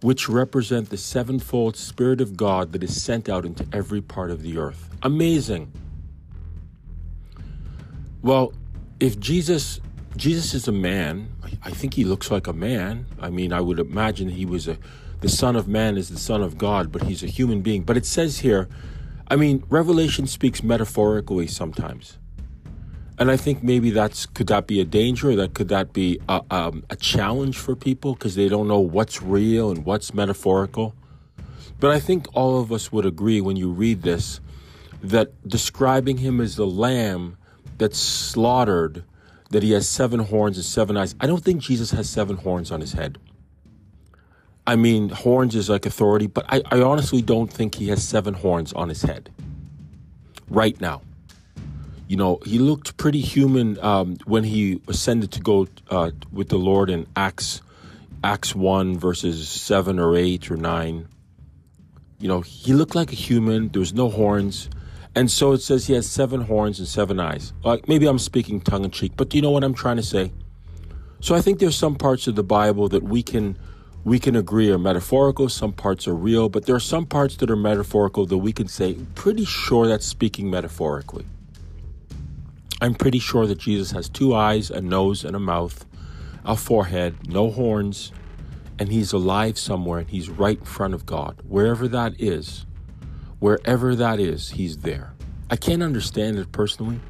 which 0.02 0.28
represent 0.28 0.90
the 0.90 0.98
sevenfold 0.98 1.74
Spirit 1.76 2.20
of 2.20 2.36
God 2.36 2.72
that 2.72 2.84
is 2.84 3.02
sent 3.02 3.30
out 3.30 3.46
into 3.46 3.66
every 3.72 4.02
part 4.02 4.30
of 4.30 4.42
the 4.42 4.58
earth. 4.58 4.90
Amazing. 5.02 5.72
Well, 8.22 8.52
if 9.00 9.18
Jesus 9.18 9.80
Jesus 10.16 10.54
is 10.54 10.68
a 10.68 10.72
man. 10.72 11.28
I 11.64 11.70
think 11.70 11.94
he 11.94 12.04
looks 12.04 12.30
like 12.30 12.46
a 12.46 12.52
man. 12.52 13.06
I 13.20 13.30
mean, 13.30 13.52
I 13.52 13.60
would 13.60 13.80
imagine 13.80 14.28
he 14.28 14.46
was 14.46 14.68
a 14.68 14.78
the 15.20 15.28
son 15.28 15.56
of 15.56 15.66
man 15.66 15.96
is 15.96 16.10
the 16.10 16.18
son 16.18 16.42
of 16.42 16.58
God, 16.58 16.92
but 16.92 17.04
he's 17.04 17.22
a 17.22 17.26
human 17.26 17.62
being. 17.62 17.82
But 17.82 17.96
it 17.96 18.04
says 18.04 18.40
here, 18.40 18.68
I 19.28 19.36
mean, 19.36 19.64
Revelation 19.68 20.26
speaks 20.26 20.62
metaphorically 20.62 21.46
sometimes. 21.46 22.18
And 23.18 23.30
I 23.30 23.36
think 23.36 23.62
maybe 23.62 23.90
that's 23.90 24.26
could 24.26 24.48
that 24.48 24.66
be 24.66 24.80
a 24.80 24.84
danger? 24.84 25.36
That 25.36 25.54
could 25.54 25.68
that 25.68 25.92
be 25.92 26.20
a, 26.28 26.42
um, 26.50 26.84
a 26.90 26.96
challenge 26.96 27.56
for 27.56 27.76
people 27.76 28.14
because 28.14 28.34
they 28.34 28.48
don't 28.48 28.66
know 28.66 28.80
what's 28.80 29.22
real 29.22 29.70
and 29.70 29.84
what's 29.84 30.12
metaphorical. 30.12 30.94
But 31.78 31.92
I 31.92 32.00
think 32.00 32.26
all 32.34 32.60
of 32.60 32.72
us 32.72 32.90
would 32.90 33.06
agree 33.06 33.40
when 33.40 33.56
you 33.56 33.70
read 33.70 34.02
this 34.02 34.40
that 35.02 35.48
describing 35.48 36.16
him 36.18 36.40
as 36.40 36.56
the 36.56 36.66
lamb 36.66 37.36
that's 37.78 37.98
slaughtered 37.98 39.04
that 39.50 39.62
he 39.62 39.72
has 39.72 39.88
seven 39.88 40.20
horns 40.20 40.56
and 40.56 40.64
seven 40.64 40.96
eyes. 40.96 41.14
I 41.20 41.26
don't 41.26 41.44
think 41.44 41.60
Jesus 41.60 41.90
has 41.92 42.08
seven 42.08 42.36
horns 42.36 42.72
on 42.72 42.80
his 42.80 42.94
head. 42.94 43.18
I 44.66 44.76
mean, 44.76 45.10
horns 45.10 45.54
is 45.54 45.68
like 45.68 45.84
authority, 45.84 46.26
but 46.26 46.46
I, 46.48 46.62
I 46.70 46.80
honestly 46.80 47.20
don't 47.20 47.52
think 47.52 47.74
he 47.74 47.88
has 47.88 48.02
seven 48.02 48.34
horns 48.34 48.72
on 48.72 48.88
his 48.88 49.02
head 49.02 49.30
right 50.48 50.80
now. 50.80 51.02
You 52.08 52.16
know, 52.16 52.38
he 52.44 52.58
looked 52.58 52.96
pretty 52.96 53.20
human 53.20 53.78
um, 53.80 54.16
when 54.24 54.44
he 54.44 54.80
ascended 54.88 55.32
to 55.32 55.40
go 55.40 55.68
uh, 55.90 56.10
with 56.32 56.48
the 56.48 56.58
Lord 56.58 56.90
in 56.90 57.06
Acts, 57.16 57.62
Acts 58.22 58.54
one 58.54 58.98
verses 58.98 59.48
seven 59.48 59.98
or 59.98 60.16
eight 60.16 60.50
or 60.50 60.56
nine. 60.56 61.08
You 62.18 62.28
know, 62.28 62.40
he 62.40 62.72
looked 62.72 62.94
like 62.94 63.12
a 63.12 63.16
human. 63.16 63.68
There 63.68 63.80
was 63.80 63.92
no 63.92 64.08
horns. 64.08 64.70
And 65.14 65.30
so 65.30 65.52
it 65.52 65.58
says 65.58 65.86
he 65.86 65.94
has 65.94 66.08
seven 66.08 66.42
horns 66.42 66.78
and 66.78 66.88
seven 66.88 67.20
eyes. 67.20 67.52
Like 67.62 67.86
maybe 67.86 68.06
I'm 68.06 68.18
speaking 68.18 68.60
tongue 68.60 68.84
in 68.84 68.90
cheek, 68.90 69.12
but 69.16 69.28
do 69.28 69.36
you 69.36 69.42
know 69.42 69.50
what 69.50 69.62
I'm 69.62 69.74
trying 69.74 69.96
to 69.96 70.02
say? 70.02 70.32
So 71.20 71.34
I 71.34 71.40
think 71.40 71.58
there's 71.58 71.76
some 71.76 71.96
parts 71.96 72.26
of 72.26 72.34
the 72.34 72.42
Bible 72.42 72.88
that 72.88 73.02
we 73.02 73.22
can 73.22 73.56
we 74.04 74.18
can 74.18 74.36
agree 74.36 74.70
are 74.70 74.78
metaphorical, 74.78 75.48
some 75.48 75.72
parts 75.72 76.06
are 76.06 76.14
real, 76.14 76.50
but 76.50 76.66
there 76.66 76.74
are 76.74 76.80
some 76.80 77.06
parts 77.06 77.36
that 77.36 77.50
are 77.50 77.56
metaphorical 77.56 78.26
that 78.26 78.36
we 78.36 78.52
can 78.52 78.68
say 78.68 78.94
pretty 79.14 79.46
sure 79.46 79.86
that's 79.86 80.04
speaking 80.04 80.50
metaphorically. 80.50 81.24
I'm 82.82 82.94
pretty 82.94 83.18
sure 83.18 83.46
that 83.46 83.58
Jesus 83.58 83.92
has 83.92 84.10
two 84.10 84.34
eyes, 84.34 84.70
a 84.70 84.82
nose, 84.82 85.24
and 85.24 85.34
a 85.34 85.40
mouth, 85.40 85.86
a 86.44 86.54
forehead, 86.54 87.28
no 87.28 87.50
horns, 87.50 88.12
and 88.78 88.90
he's 88.90 89.14
alive 89.14 89.58
somewhere 89.58 90.00
and 90.00 90.10
he's 90.10 90.28
right 90.28 90.58
in 90.58 90.64
front 90.66 90.92
of 90.92 91.06
God. 91.06 91.40
Wherever 91.48 91.88
that 91.88 92.20
is, 92.20 92.66
wherever 93.38 93.96
that 93.96 94.20
is, 94.20 94.50
he's 94.50 94.78
there. 94.78 95.14
I 95.48 95.56
can't 95.56 95.82
understand 95.82 96.38
it 96.38 96.52
personally. 96.52 97.00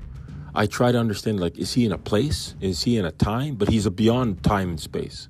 I 0.54 0.66
try 0.66 0.92
to 0.92 0.98
understand 0.98 1.40
like, 1.40 1.58
is 1.58 1.74
he 1.74 1.84
in 1.86 1.90
a 1.90 1.98
place? 1.98 2.54
Is 2.60 2.84
he 2.84 2.98
in 2.98 3.04
a 3.04 3.10
time? 3.10 3.56
But 3.56 3.68
he's 3.68 3.88
beyond 3.88 4.44
time 4.44 4.70
and 4.70 4.80
space. 4.80 5.28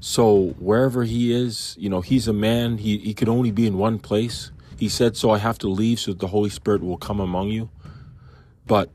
So 0.00 0.54
wherever 0.58 1.04
he 1.04 1.32
is, 1.32 1.76
you 1.78 1.88
know, 1.88 2.00
he's 2.00 2.26
a 2.26 2.32
man. 2.32 2.78
He 2.78 2.98
he 2.98 3.14
could 3.14 3.28
only 3.28 3.50
be 3.50 3.66
in 3.66 3.76
one 3.78 3.98
place. 3.98 4.50
He 4.78 4.88
said, 4.88 5.16
"So 5.16 5.30
I 5.30 5.38
have 5.38 5.58
to 5.58 5.68
leave, 5.68 6.00
so 6.00 6.12
that 6.12 6.20
the 6.20 6.28
Holy 6.28 6.50
Spirit 6.50 6.82
will 6.82 6.96
come 6.96 7.20
among 7.20 7.48
you." 7.48 7.68
But 8.66 8.90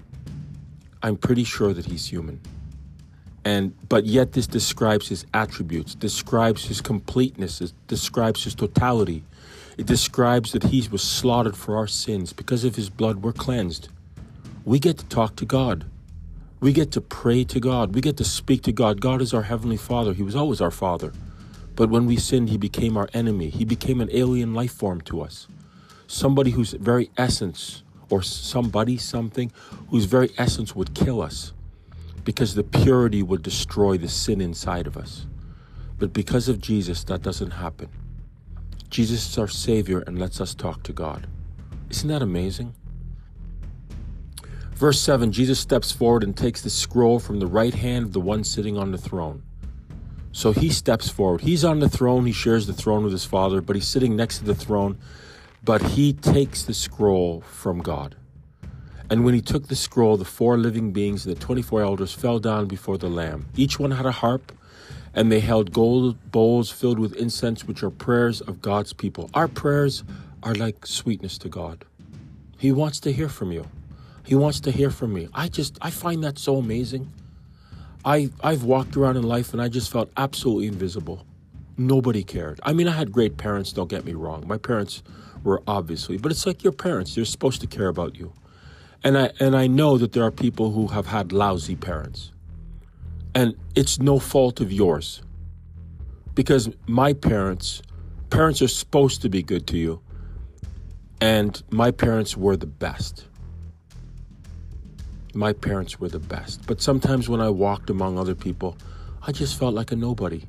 I'm 1.03 1.17
pretty 1.17 1.43
sure 1.43 1.73
that 1.73 1.85
he's 1.85 2.07
human. 2.07 2.39
And 3.43 3.75
but 3.87 4.07
yet 4.07 4.31
this 4.31 4.47
describes 4.47 5.07
his 5.07 5.25
attributes, 5.31 5.93
describes 5.93 6.65
his 6.65 6.81
completeness, 6.81 7.61
it 7.61 7.73
describes 7.87 8.43
his 8.43 8.55
totality. 8.55 9.23
It 9.77 9.85
describes 9.85 10.53
that 10.53 10.63
he 10.63 10.87
was 10.89 11.03
slaughtered 11.03 11.55
for 11.55 11.77
our 11.77 11.87
sins. 11.87 12.33
Because 12.33 12.63
of 12.63 12.75
his 12.75 12.89
blood, 12.89 13.17
we're 13.17 13.33
cleansed. 13.33 13.89
We 14.63 14.79
get 14.79 14.97
to 14.97 15.05
talk 15.05 15.35
to 15.35 15.45
God. 15.45 15.85
We 16.59 16.73
get 16.73 16.91
to 16.93 17.01
pray 17.01 17.43
to 17.45 17.59
God. 17.59 17.93
We 17.93 18.01
get 18.01 18.17
to 18.17 18.23
speak 18.23 18.63
to 18.63 18.71
God. 18.71 19.01
God 19.01 19.21
is 19.21 19.33
our 19.33 19.43
Heavenly 19.43 19.77
Father. 19.77 20.13
He 20.13 20.23
was 20.23 20.35
always 20.35 20.61
our 20.61 20.71
Father. 20.71 21.11
But 21.75 21.89
when 21.89 22.05
we 22.05 22.17
sinned, 22.17 22.49
He 22.49 22.57
became 22.57 22.97
our 22.97 23.09
enemy. 23.13 23.49
He 23.49 23.65
became 23.65 24.01
an 24.01 24.09
alien 24.11 24.53
life 24.53 24.71
form 24.71 25.01
to 25.01 25.21
us. 25.21 25.47
Somebody 26.07 26.51
whose 26.51 26.71
very 26.71 27.11
essence 27.17 27.83
or 28.09 28.21
somebody, 28.21 28.97
something 28.97 29.51
whose 29.89 30.05
very 30.05 30.31
essence 30.37 30.75
would 30.75 30.93
kill 30.93 31.21
us 31.21 31.53
because 32.23 32.55
the 32.55 32.63
purity 32.63 33.21
would 33.21 33.43
destroy 33.43 33.97
the 33.97 34.09
sin 34.09 34.41
inside 34.41 34.87
of 34.87 34.97
us. 34.97 35.27
But 35.99 36.13
because 36.13 36.49
of 36.49 36.59
Jesus, 36.59 37.03
that 37.05 37.21
doesn't 37.21 37.51
happen. 37.51 37.89
Jesus 38.89 39.29
is 39.29 39.37
our 39.37 39.47
Savior 39.47 39.99
and 40.07 40.19
lets 40.19 40.41
us 40.41 40.55
talk 40.55 40.83
to 40.83 40.93
God. 40.93 41.27
Isn't 41.89 42.09
that 42.09 42.21
amazing? 42.21 42.73
Verse 44.75 44.99
7 44.99 45.31
Jesus 45.31 45.57
steps 45.59 45.91
forward 45.91 46.23
and 46.23 46.35
takes 46.35 46.61
the 46.61 46.69
scroll 46.69 47.19
from 47.19 47.39
the 47.39 47.47
right 47.47 47.73
hand 47.73 48.05
of 48.05 48.13
the 48.13 48.19
one 48.19 48.43
sitting 48.43 48.77
on 48.77 48.91
the 48.91 48.97
throne. 48.97 49.41
So 50.33 50.51
he 50.51 50.69
steps 50.69 51.07
forward. 51.07 51.41
He's 51.41 51.63
on 51.63 51.79
the 51.79 51.87
throne. 51.87 52.25
He 52.25 52.33
shares 52.33 52.67
the 52.67 52.73
throne 52.73 53.03
with 53.03 53.13
his 53.13 53.23
Father, 53.23 53.61
but 53.61 53.77
he's 53.77 53.87
sitting 53.87 54.17
next 54.17 54.39
to 54.39 54.43
the 54.43 54.53
throne. 54.53 54.97
But 55.63 55.81
he 55.81 56.11
takes 56.11 56.63
the 56.63 56.73
scroll 56.73 57.39
from 57.39 57.79
God. 57.79 58.17
And 59.09 59.23
when 59.23 59.33
he 59.33 59.39
took 59.39 59.69
the 59.69 59.77
scroll, 59.77 60.17
the 60.17 60.25
four 60.25 60.57
living 60.57 60.91
beings, 60.91 61.23
the 61.23 61.35
24 61.35 61.81
elders, 61.81 62.13
fell 62.13 62.39
down 62.39 62.67
before 62.67 62.97
the 62.97 63.07
Lamb. 63.07 63.45
Each 63.55 63.79
one 63.79 63.91
had 63.91 64.05
a 64.05 64.11
harp, 64.11 64.51
and 65.13 65.31
they 65.31 65.39
held 65.39 65.71
gold 65.71 66.31
bowls 66.31 66.69
filled 66.69 66.99
with 66.99 67.15
incense, 67.15 67.63
which 67.63 67.81
are 67.81 67.89
prayers 67.89 68.41
of 68.41 68.61
God's 68.61 68.91
people. 68.91 69.29
Our 69.33 69.47
prayers 69.47 70.03
are 70.43 70.53
like 70.53 70.85
sweetness 70.85 71.37
to 71.39 71.49
God. 71.49 71.85
He 72.57 72.73
wants 72.73 72.99
to 73.01 73.13
hear 73.13 73.29
from 73.29 73.53
you. 73.53 73.65
He 74.25 74.35
wants 74.35 74.59
to 74.61 74.71
hear 74.71 74.89
from 74.89 75.13
me. 75.13 75.27
I 75.33 75.47
just, 75.47 75.77
I 75.81 75.91
find 75.91 76.23
that 76.23 76.39
so 76.39 76.57
amazing. 76.57 77.11
I, 78.03 78.29
I've 78.43 78.63
walked 78.63 78.97
around 78.97 79.17
in 79.17 79.23
life 79.23 79.53
and 79.53 79.61
I 79.61 79.67
just 79.67 79.91
felt 79.91 80.11
absolutely 80.17 80.67
invisible. 80.67 81.25
Nobody 81.77 82.23
cared. 82.23 82.59
I 82.63 82.73
mean, 82.73 82.87
I 82.87 82.91
had 82.91 83.11
great 83.11 83.37
parents, 83.37 83.73
don't 83.73 83.89
get 83.89 84.05
me 84.05 84.13
wrong. 84.13 84.47
My 84.47 84.57
parents 84.57 85.03
were 85.43 85.61
obviously, 85.67 86.17
but 86.17 86.31
it's 86.31 86.45
like 86.45 86.63
your 86.63 86.73
parents, 86.73 87.15
they're 87.15 87.25
supposed 87.25 87.61
to 87.61 87.67
care 87.67 87.87
about 87.87 88.15
you. 88.15 88.33
And 89.03 89.17
I 89.17 89.29
and 89.39 89.55
I 89.55 89.67
know 89.67 89.99
that 89.99 90.13
there 90.13 90.23
are 90.23 90.31
people 90.31 90.71
who 90.71 90.87
have 90.87 91.05
had 91.05 91.31
lousy 91.31 91.75
parents. 91.75 92.31
And 93.35 93.55
it's 93.75 93.99
no 93.99 94.17
fault 94.17 94.61
of 94.61 94.71
yours. 94.71 95.21
Because 96.33 96.69
my 96.87 97.13
parents 97.13 97.83
parents 98.31 98.61
are 98.63 98.67
supposed 98.67 99.21
to 99.21 99.29
be 99.29 99.43
good 99.43 99.67
to 99.67 99.77
you. 99.77 100.01
And 101.21 101.61
my 101.69 101.91
parents 101.91 102.35
were 102.35 102.57
the 102.57 102.65
best. 102.65 103.25
My 105.35 105.53
parents 105.53 105.99
were 105.99 106.09
the 106.09 106.19
best. 106.19 106.65
But 106.65 106.81
sometimes 106.81 107.29
when 107.29 107.41
I 107.41 107.49
walked 107.49 107.89
among 107.89 108.17
other 108.17 108.35
people, 108.35 108.77
I 109.21 109.31
just 109.31 109.59
felt 109.59 109.73
like 109.73 109.91
a 109.91 109.95
nobody. 109.95 110.43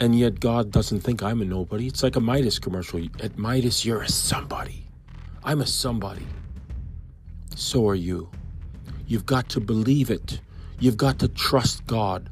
And 0.00 0.16
yet 0.16 0.38
God 0.38 0.70
doesn't 0.70 1.00
think 1.00 1.22
I'm 1.22 1.40
a 1.42 1.44
nobody. 1.44 1.86
It's 1.86 2.02
like 2.02 2.16
a 2.16 2.20
Midas 2.20 2.58
commercial. 2.58 3.02
At 3.20 3.38
Midas, 3.38 3.84
you're 3.84 4.02
a 4.02 4.08
somebody. 4.08 4.86
I'm 5.42 5.60
a 5.60 5.66
somebody 5.66 6.26
so 7.56 7.88
are 7.88 7.94
you. 7.94 8.28
You've 9.06 9.26
got 9.26 9.48
to 9.50 9.60
believe 9.60 10.10
it. 10.10 10.40
You've 10.78 10.96
got 10.96 11.18
to 11.20 11.28
trust 11.28 11.86
God. 11.86 12.28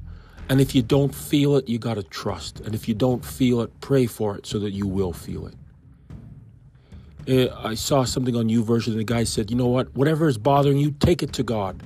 And 0.49 0.61
if 0.61 0.75
you 0.75 0.83
don't 0.83 1.15
feel 1.15 1.57
it, 1.57 1.69
you 1.69 1.79
got 1.79 1.95
to 1.95 2.03
trust. 2.03 2.61
And 2.61 2.75
if 2.75 2.87
you 2.87 2.95
don't 2.95 3.25
feel 3.25 3.63
it, 3.63 3.81
pray 3.81 4.07
for 4.07 4.37
it 4.37 4.47
so 4.47 4.59
that 4.59 4.73
you 4.73 4.87
will 4.87 5.13
feel 5.13 5.47
it. 5.47 5.55
Eh, 7.27 7.49
I 7.57 7.75
saw 7.75 8.05
something 8.05 8.37
on 8.37 8.49
YouVersion, 8.49 8.89
and 8.89 8.99
the 8.99 9.05
guy 9.05 9.25
said, 9.25 9.51
You 9.51 9.57
know 9.57 9.67
what? 9.67 9.95
Whatever 9.95 10.29
is 10.29 10.37
bothering 10.37 10.79
you, 10.79 10.91
take 10.91 11.23
it 11.23 11.33
to 11.35 11.43
God. 11.43 11.83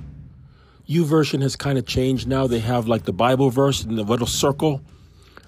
YouVersion 0.87 1.41
has 1.41 1.55
kind 1.55 1.77
of 1.77 1.85
changed 1.85 2.27
now. 2.27 2.47
They 2.47 2.59
have 2.59 2.87
like 2.87 3.03
the 3.03 3.13
Bible 3.13 3.49
verse 3.49 3.83
in 3.83 3.95
the 3.95 4.03
little 4.03 4.27
circle, 4.27 4.81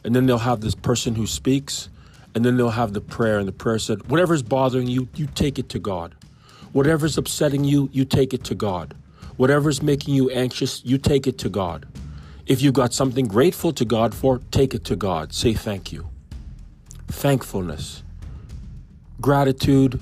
and 0.03 0.15
then 0.15 0.27
they'll 0.27 0.38
have 0.38 0.62
this 0.62 0.75
person 0.75 1.15
who 1.15 1.27
speaks, 1.27 1.89
and 2.33 2.45
then 2.45 2.55
they'll 2.55 2.69
have 2.69 2.93
the 2.93 3.01
prayer. 3.01 3.39
And 3.39 3.48
the 3.48 3.51
prayer 3.53 3.79
said, 3.79 4.07
Whatever 4.07 4.33
is 4.33 4.43
bothering 4.43 4.88
you, 4.88 5.10
you 5.15 5.27
take 5.27 5.60
it 5.60 5.67
to 5.69 5.79
God. 5.79 6.15
Whatever's 6.71 7.17
upsetting 7.17 7.65
you, 7.65 7.89
you 7.91 8.05
take 8.05 8.33
it 8.33 8.45
to 8.45 8.55
God. 8.55 8.95
Whatever's 9.36 9.81
making 9.81 10.13
you 10.13 10.29
anxious, 10.29 10.86
you 10.86 10.98
take 10.98 11.27
it 11.27 11.38
to 11.39 11.50
God. 11.50 11.86
If 12.45 12.62
you've 12.62 12.74
got 12.74 12.93
something 12.93 13.27
grateful 13.27 13.74
to 13.74 13.83
God 13.83 14.13
for, 14.13 14.39
take 14.51 14.74
it 14.74 14.86
to 14.86 14.95
God. 14.95 15.33
Say 15.33 15.53
thank 15.53 15.91
you. 15.91 16.10
Thankfulness, 17.07 18.03
gratitude, 19.21 19.99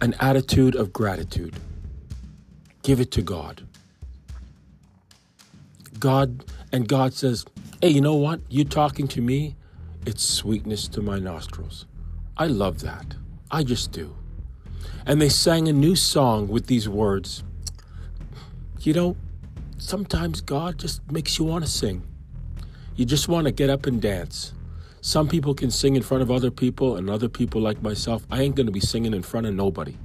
an 0.00 0.14
attitude 0.20 0.74
of 0.76 0.92
gratitude. 0.92 1.54
Give 2.82 3.00
it 3.00 3.10
to 3.12 3.22
God. 3.22 3.66
God, 5.98 6.44
and 6.72 6.86
God 6.86 7.14
says, 7.14 7.44
Hey, 7.82 7.88
you 7.88 8.00
know 8.00 8.14
what? 8.14 8.40
You 8.48 8.64
talking 8.64 9.08
to 9.08 9.20
me, 9.20 9.56
it's 10.06 10.22
sweetness 10.22 10.88
to 10.88 11.02
my 11.02 11.18
nostrils. 11.18 11.86
I 12.36 12.46
love 12.46 12.80
that. 12.80 13.16
I 13.50 13.62
just 13.62 13.92
do 13.92 14.14
and 15.06 15.22
they 15.22 15.28
sang 15.28 15.68
a 15.68 15.72
new 15.72 15.94
song 15.94 16.48
with 16.48 16.66
these 16.66 16.88
words. 16.88 17.44
You 18.80 18.92
know, 18.92 19.16
sometimes 19.78 20.40
God 20.40 20.78
just 20.78 21.10
makes 21.10 21.38
you 21.38 21.44
want 21.44 21.64
to 21.64 21.70
sing. 21.70 22.02
You 22.96 23.04
just 23.04 23.28
want 23.28 23.46
to 23.46 23.52
get 23.52 23.70
up 23.70 23.86
and 23.86 24.02
dance. 24.02 24.52
Some 25.06 25.28
people 25.28 25.54
can 25.54 25.70
sing 25.70 25.94
in 25.94 26.02
front 26.02 26.24
of 26.24 26.32
other 26.32 26.50
people, 26.50 26.96
and 26.96 27.08
other 27.08 27.28
people 27.28 27.60
like 27.60 27.80
myself, 27.80 28.26
I 28.28 28.42
ain't 28.42 28.56
going 28.56 28.66
to 28.66 28.72
be 28.72 28.80
singing 28.80 29.14
in 29.14 29.22
front 29.22 29.46
of 29.46 29.54
nobody. 29.54 29.96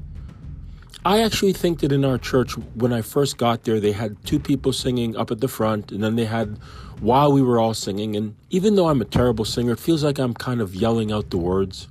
I 1.04 1.24
actually 1.24 1.54
think 1.54 1.80
that 1.80 1.92
in 1.92 2.06
our 2.06 2.20
church, 2.20 2.54
when 2.76 2.94
I 2.94 3.02
first 3.02 3.40
got 3.40 3.64
there, 3.64 3.80
they 3.80 3.94
had 3.94 4.24
two 4.28 4.40
people 4.40 4.72
singing 4.72 5.18
up 5.18 5.32
at 5.32 5.42
the 5.42 5.48
front, 5.48 5.92
and 5.92 6.04
then 6.04 6.18
they 6.18 6.26
had 6.26 6.60
while 7.00 7.32
we 7.32 7.42
were 7.42 7.60
all 7.60 7.74
singing. 7.74 8.16
And 8.16 8.36
even 8.52 8.76
though 8.76 8.90
I'm 8.90 9.02
a 9.02 9.06
terrible 9.06 9.44
singer, 9.44 9.72
it 9.72 9.80
feels 9.80 10.04
like 10.04 10.20
I'm 10.20 10.36
kind 10.36 10.62
of 10.62 10.76
yelling 10.76 11.12
out 11.12 11.32
the 11.32 11.40
words. 11.40 11.88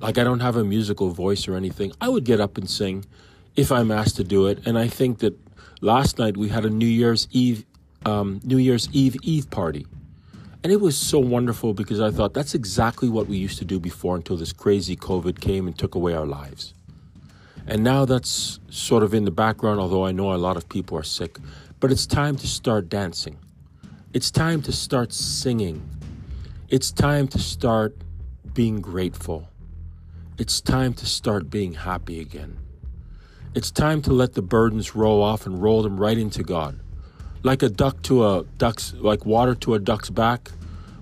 Like 0.00 0.16
I 0.16 0.24
don't 0.24 0.40
have 0.40 0.56
a 0.56 0.64
musical 0.64 1.10
voice 1.10 1.46
or 1.46 1.56
anything. 1.56 1.92
I 2.00 2.08
would 2.08 2.24
get 2.24 2.40
up 2.40 2.56
and 2.56 2.70
sing 2.70 3.04
if 3.54 3.70
I'm 3.70 3.90
asked 3.90 4.16
to 4.16 4.24
do 4.24 4.46
it. 4.46 4.66
And 4.66 4.78
I 4.78 4.88
think 4.88 5.18
that 5.18 5.38
last 5.82 6.18
night 6.18 6.38
we 6.38 6.48
had 6.48 6.64
a 6.64 6.70
New 6.70 6.86
Year's 6.86 7.28
Eve, 7.32 7.66
um, 8.06 8.40
New 8.44 8.56
Year's 8.56 8.88
Eve 8.94 9.16
Eve 9.22 9.50
party. 9.50 9.84
And 10.62 10.72
it 10.72 10.80
was 10.80 10.96
so 10.96 11.18
wonderful 11.18 11.72
because 11.72 12.00
I 12.00 12.10
thought 12.10 12.34
that's 12.34 12.54
exactly 12.54 13.08
what 13.08 13.26
we 13.26 13.38
used 13.38 13.58
to 13.58 13.64
do 13.64 13.80
before 13.80 14.16
until 14.16 14.36
this 14.36 14.52
crazy 14.52 14.94
COVID 14.94 15.40
came 15.40 15.66
and 15.66 15.78
took 15.78 15.94
away 15.94 16.12
our 16.12 16.26
lives. 16.26 16.74
And 17.66 17.82
now 17.82 18.04
that's 18.04 18.60
sort 18.68 19.02
of 19.02 19.14
in 19.14 19.24
the 19.24 19.30
background, 19.30 19.80
although 19.80 20.04
I 20.04 20.12
know 20.12 20.34
a 20.34 20.36
lot 20.36 20.56
of 20.56 20.68
people 20.68 20.98
are 20.98 21.02
sick. 21.02 21.38
But 21.78 21.90
it's 21.90 22.06
time 22.06 22.36
to 22.36 22.46
start 22.46 22.90
dancing. 22.90 23.38
It's 24.12 24.30
time 24.30 24.60
to 24.62 24.72
start 24.72 25.14
singing. 25.14 25.88
It's 26.68 26.92
time 26.92 27.26
to 27.28 27.38
start 27.38 27.96
being 28.52 28.80
grateful. 28.80 29.48
It's 30.36 30.60
time 30.60 30.92
to 30.94 31.06
start 31.06 31.48
being 31.48 31.72
happy 31.72 32.20
again. 32.20 32.58
It's 33.54 33.70
time 33.70 34.02
to 34.02 34.12
let 34.12 34.34
the 34.34 34.42
burdens 34.42 34.94
roll 34.94 35.22
off 35.22 35.46
and 35.46 35.62
roll 35.62 35.82
them 35.82 35.98
right 35.98 36.18
into 36.18 36.42
God. 36.42 36.80
Like 37.42 37.62
a 37.62 37.68
duck 37.68 38.02
to 38.02 38.26
a 38.26 38.44
duck's 38.58 38.94
like 38.94 39.24
water 39.24 39.54
to 39.56 39.74
a 39.74 39.78
duck's 39.78 40.10
back. 40.10 40.50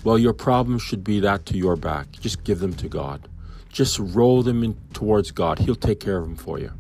Well, 0.05 0.19
your 0.19 0.33
problems 0.33 0.83
should 0.83 1.03
be 1.03 1.21
that 1.21 1.47
to 1.47 1.57
your 1.57 1.77
back. 1.77 2.13
Just 2.13 2.45
give 2.45 2.61
them 2.61 2.75
to 2.75 2.89
God. 2.89 3.29
Just 3.71 3.99
roll 3.99 4.43
them 4.43 4.63
in 4.63 4.77
towards 4.93 5.31
God. 5.33 5.59
He'll 5.59 5.75
take 5.75 6.01
care 6.01 6.19
of 6.19 6.25
them 6.25 6.37
for 6.37 6.59
you. 6.59 6.73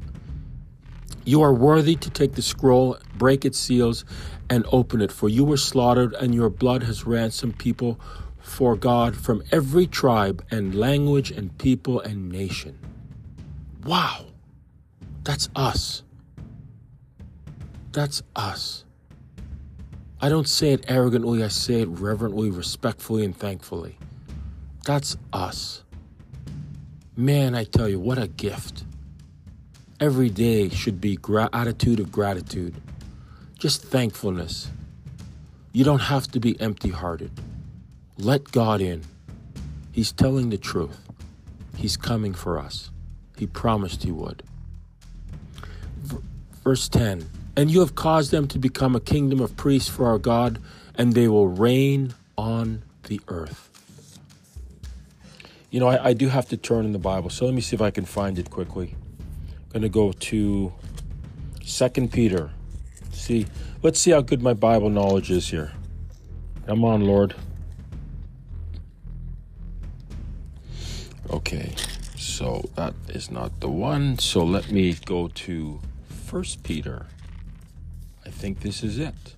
You 1.25 1.43
are 1.43 1.53
worthy 1.53 1.95
to 1.97 2.11
take 2.11 2.35
the 2.35 2.43
scroll, 2.43 2.97
break 3.17 3.45
its 3.45 3.59
seals, 3.59 4.05
and 4.49 4.65
open 4.73 5.03
it, 5.03 5.13
for 5.13 5.29
you 5.29 5.45
were 5.45 5.59
slaughtered, 5.59 6.15
and 6.15 6.35
your 6.35 6.49
blood 6.49 6.85
has 6.85 7.05
ransomed 7.05 7.59
people 7.59 8.01
for 8.39 8.77
God 8.77 9.15
from 9.15 9.43
every 9.53 9.87
tribe 9.87 10.43
and 10.51 10.75
language 10.75 11.31
and 11.31 11.57
people 11.59 12.01
and 12.01 12.31
nation. 12.31 12.79
Wow. 13.85 14.27
That's 15.25 15.51
us. 15.55 16.03
That's 17.93 18.23
us. 18.35 18.85
I 20.21 20.29
don't 20.29 20.49
say 20.49 20.73
it 20.73 20.85
arrogantly, 20.89 21.45
I 21.45 21.49
say 21.49 21.83
it 21.83 21.89
reverently, 21.89 22.51
respectfully, 22.51 23.25
and 23.25 23.37
thankfully. 23.37 23.97
That's 24.85 25.17
us. 25.33 25.85
Man, 27.17 27.55
I 27.55 27.63
tell 27.63 27.89
you, 27.89 28.01
what 28.01 28.19
a 28.19 28.27
gift. 28.27 28.85
Every 30.01 30.29
day 30.29 30.71
should 30.71 31.01
be 31.01 31.17
gra- 31.17 31.51
attitude 31.53 32.01
of 32.01 32.11
gratitude, 32.11 32.75
just 33.59 33.83
thankfulness. 33.83 34.71
You 35.73 35.85
don't 35.85 36.01
have 36.01 36.27
to 36.33 36.41
be 36.41 36.61
empty 36.61 36.91
hearted. 36.91 37.31
Let 38.17 38.51
God 38.51 38.81
in. 38.81 39.03
He's 39.93 40.11
telling 40.11 40.51
the 40.51 40.59
truth. 40.59 40.99
He's 41.77 41.97
coming 41.97 42.35
for 42.35 42.59
us. 42.59 42.91
He 43.37 43.47
promised 43.47 44.03
He 44.03 44.11
would. 44.11 44.43
Verse 46.65 46.89
10 46.89 47.29
And 47.59 47.73
you 47.73 47.81
have 47.81 47.97
caused 47.97 48.31
them 48.31 48.47
to 48.49 48.59
become 48.61 48.95
a 48.95 49.01
kingdom 49.01 49.41
of 49.41 49.57
priests 49.57 49.89
for 49.89 50.07
our 50.07 50.19
God, 50.19 50.61
and 50.95 51.15
they 51.15 51.27
will 51.27 51.49
reign 51.49 52.15
on 52.37 52.85
the 53.09 53.21
earth. 53.27 53.69
You 55.69 55.81
know, 55.81 55.89
I, 55.89 56.11
I 56.11 56.13
do 56.13 56.29
have 56.29 56.49
to 56.51 56.57
turn 56.57 56.85
in 56.85 56.93
the 56.93 57.01
Bible, 57.01 57.31
so 57.31 57.47
let 57.47 57.55
me 57.55 57.61
see 57.61 57.75
if 57.75 57.83
I 57.83 57.91
can 57.91 58.05
find 58.05 58.39
it 58.39 58.49
quickly. 58.49 58.95
I'm 59.51 59.71
going 59.73 59.83
to 59.83 59.89
go 59.89 60.13
to 60.13 60.73
Second 61.65 62.13
Peter. 62.13 62.51
See, 63.11 63.49
let's 63.83 63.99
see 63.99 64.13
how 64.13 64.21
good 64.21 64.41
my 64.41 64.55
Bible 64.55 64.89
knowledge 64.89 65.33
is 65.33 65.49
here. 65.49 65.73
Come 66.69 66.85
on, 66.85 67.07
Lord. 67.07 67.35
Okay, 71.29 71.75
so 72.17 72.71
that 72.77 72.95
is 73.09 73.33
not 73.33 73.59
the 73.59 73.69
one. 73.69 74.17
So 74.21 74.45
let 74.45 74.71
me 74.71 74.95
go 75.05 75.27
to 75.27 75.81
First 76.09 76.63
Peter. 76.63 77.07
Think 78.39 78.61
this 78.61 78.85
is 78.85 79.01
it. 79.01 79.35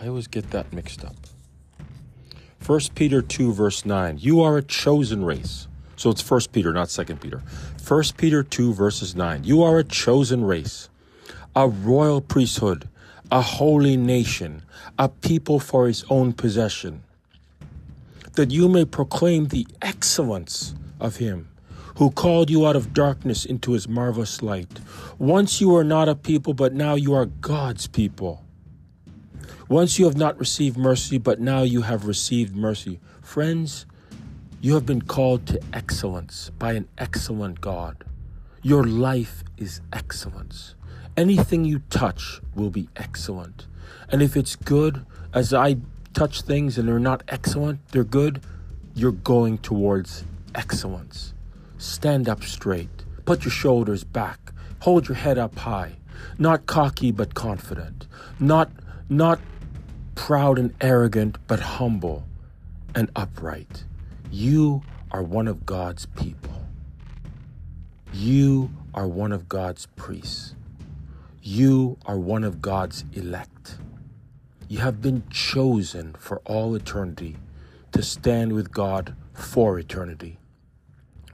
I 0.00 0.08
always 0.08 0.26
get 0.26 0.50
that 0.50 0.72
mixed 0.72 1.04
up. 1.04 1.14
1 2.64 2.80
Peter 2.94 3.20
2, 3.20 3.52
verse 3.52 3.84
9. 3.84 4.16
You 4.18 4.40
are 4.40 4.56
a 4.56 4.62
chosen 4.62 5.26
race. 5.26 5.68
So 5.96 6.08
it's 6.08 6.28
1 6.28 6.40
Peter, 6.52 6.72
not 6.72 6.88
2 6.88 7.04
Peter. 7.16 7.42
1 7.86 8.02
Peter 8.16 8.42
2, 8.42 8.72
verses 8.72 9.14
9. 9.14 9.44
You 9.44 9.62
are 9.62 9.78
a 9.78 9.84
chosen 9.84 10.42
race, 10.42 10.88
a 11.54 11.68
royal 11.68 12.22
priesthood, 12.22 12.88
a 13.30 13.42
holy 13.42 13.98
nation, 13.98 14.62
a 14.98 15.10
people 15.10 15.60
for 15.60 15.86
his 15.86 16.02
own 16.08 16.32
possession, 16.32 17.02
that 18.36 18.50
you 18.50 18.70
may 18.70 18.86
proclaim 18.86 19.48
the 19.48 19.66
excellence 19.82 20.74
of 20.98 21.16
him 21.16 21.48
who 21.96 22.10
called 22.10 22.50
you 22.50 22.66
out 22.66 22.76
of 22.76 22.92
darkness 22.92 23.44
into 23.44 23.72
his 23.72 23.88
marvelous 23.88 24.42
light. 24.42 24.80
Once 25.18 25.60
you 25.60 25.70
were 25.70 25.84
not 25.84 26.08
a 26.08 26.14
people, 26.14 26.52
but 26.52 26.72
now 26.72 26.94
you 26.94 27.14
are 27.14 27.26
God's 27.26 27.86
people. 27.86 28.44
Once 29.68 29.98
you 29.98 30.04
have 30.04 30.16
not 30.16 30.38
received 30.38 30.76
mercy, 30.76 31.18
but 31.18 31.40
now 31.40 31.62
you 31.62 31.82
have 31.82 32.06
received 32.06 32.54
mercy. 32.54 33.00
Friends, 33.22 33.86
you 34.60 34.74
have 34.74 34.86
been 34.86 35.02
called 35.02 35.46
to 35.46 35.60
excellence 35.72 36.50
by 36.58 36.72
an 36.72 36.86
excellent 36.98 37.60
God. 37.60 38.04
Your 38.62 38.84
life 38.84 39.42
is 39.56 39.80
excellence. 39.92 40.74
Anything 41.16 41.64
you 41.64 41.80
touch 41.88 42.40
will 42.54 42.70
be 42.70 42.88
excellent. 42.96 43.66
And 44.10 44.20
if 44.20 44.36
it's 44.36 44.54
good, 44.54 45.06
as 45.32 45.54
I 45.54 45.76
touch 46.12 46.42
things 46.42 46.76
and 46.76 46.86
they're 46.86 46.98
not 46.98 47.22
excellent, 47.28 47.88
they're 47.88 48.04
good, 48.04 48.42
you're 48.94 49.12
going 49.12 49.58
towards 49.58 50.24
excellence. 50.54 51.32
Stand 51.78 52.28
up 52.28 52.42
straight. 52.42 53.04
Put 53.24 53.44
your 53.44 53.52
shoulders 53.52 54.04
back. 54.04 54.52
Hold 54.80 55.08
your 55.08 55.16
head 55.16 55.38
up 55.38 55.56
high. 55.56 55.96
Not 56.38 56.66
cocky 56.66 57.12
but 57.12 57.34
confident. 57.34 58.06
Not 58.38 58.70
not 59.08 59.40
proud 60.14 60.58
and 60.58 60.74
arrogant, 60.80 61.38
but 61.46 61.60
humble 61.60 62.24
and 62.94 63.10
upright. 63.14 63.84
You 64.30 64.82
are 65.12 65.22
one 65.22 65.46
of 65.46 65.64
God's 65.66 66.06
people. 66.06 66.64
You 68.12 68.70
are 68.94 69.06
one 69.06 69.32
of 69.32 69.48
God's 69.48 69.86
priests. 69.94 70.54
You 71.42 71.98
are 72.06 72.18
one 72.18 72.42
of 72.42 72.60
God's 72.60 73.04
elect. 73.12 73.78
You 74.68 74.78
have 74.80 75.00
been 75.00 75.22
chosen 75.30 76.14
for 76.18 76.38
all 76.44 76.74
eternity 76.74 77.36
to 77.92 78.02
stand 78.02 78.52
with 78.52 78.72
God 78.72 79.14
for 79.32 79.78
eternity. 79.78 80.38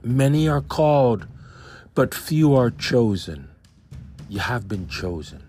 Many 0.03 0.49
are 0.49 0.61
called, 0.61 1.27
but 1.95 2.13
few 2.13 2.53
are 2.55 2.69
chosen. 2.69 3.47
You 4.27 4.39
have 4.39 4.67
been 4.67 4.89
chosen. 4.89 5.43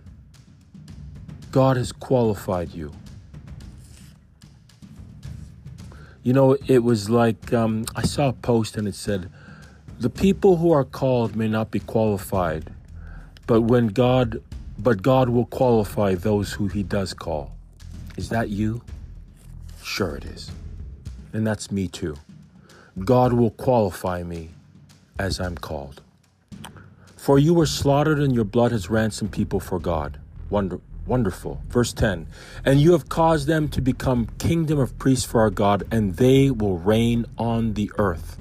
God 1.50 1.76
has 1.76 1.90
qualified 1.90 2.72
you. 2.72 2.92
You 6.22 6.32
know, 6.32 6.56
it 6.68 6.84
was 6.84 7.10
like 7.10 7.52
um, 7.52 7.84
I 7.96 8.02
saw 8.02 8.28
a 8.28 8.32
post 8.32 8.76
and 8.76 8.86
it 8.86 8.94
said, 8.94 9.28
"The 9.98 10.08
people 10.08 10.58
who 10.58 10.70
are 10.70 10.84
called 10.84 11.34
may 11.34 11.48
not 11.48 11.72
be 11.72 11.80
qualified, 11.80 12.72
but 13.48 13.62
when 13.62 13.88
God, 13.88 14.40
but 14.78 15.02
God 15.02 15.30
will 15.30 15.46
qualify 15.46 16.14
those 16.14 16.52
who 16.52 16.68
He 16.68 16.84
does 16.84 17.12
call." 17.12 17.56
Is 18.16 18.28
that 18.28 18.50
you? 18.50 18.82
Sure, 19.82 20.14
it 20.14 20.24
is, 20.24 20.52
and 21.32 21.44
that's 21.44 21.72
me 21.72 21.88
too. 21.88 22.14
God 22.98 23.32
will 23.32 23.50
qualify 23.50 24.22
me 24.22 24.50
as 25.18 25.40
I'm 25.40 25.56
called. 25.56 26.02
For 27.16 27.38
you 27.38 27.54
were 27.54 27.66
slaughtered, 27.66 28.18
and 28.18 28.34
your 28.34 28.44
blood 28.44 28.72
has 28.72 28.90
ransomed 28.90 29.32
people 29.32 29.60
for 29.60 29.78
God. 29.78 30.20
Wonder, 30.50 30.80
Wonderful. 31.06 31.62
Verse 31.68 31.92
10 31.92 32.26
And 32.64 32.80
you 32.80 32.92
have 32.92 33.08
caused 33.08 33.46
them 33.46 33.68
to 33.68 33.82
become 33.82 34.28
kingdom 34.38 34.78
of 34.78 34.98
priests 34.98 35.24
for 35.24 35.40
our 35.40 35.50
God, 35.50 35.84
and 35.90 36.16
they 36.16 36.50
will 36.50 36.78
reign 36.78 37.26
on 37.36 37.74
the 37.74 37.90
earth. 37.98 38.38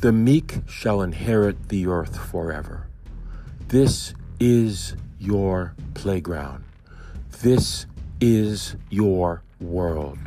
The 0.00 0.12
meek 0.12 0.60
shall 0.66 1.02
inherit 1.02 1.68
the 1.68 1.86
earth 1.86 2.18
forever. 2.18 2.86
This 3.68 4.14
is 4.40 4.94
your 5.18 5.74
playground. 5.94 6.64
This 7.42 7.86
is 8.20 8.76
your 8.88 9.42
world. 9.60 10.18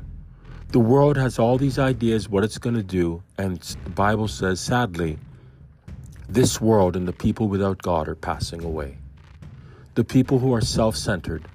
The 0.72 0.80
world 0.80 1.18
has 1.18 1.40
all 1.40 1.58
these 1.58 1.80
ideas 1.80 2.30
what 2.30 2.44
it's 2.44 2.60
going 2.60 2.76
to 2.76 2.84
do, 2.84 3.24
and 3.40 3.60
the 3.60 3.90
Bible 3.90 4.28
says, 4.28 4.60
sadly, 4.60 5.18
this 6.28 6.62
world 6.62 6.96
and 6.96 7.08
the 7.08 7.14
people 7.14 7.48
without 7.48 7.82
God 7.82 8.08
are 8.08 8.14
passing 8.14 8.64
away. 8.64 9.00
The 9.96 10.04
people 10.04 10.38
who 10.38 10.54
are 10.54 10.62
self 10.62 10.96
centered 10.96 11.48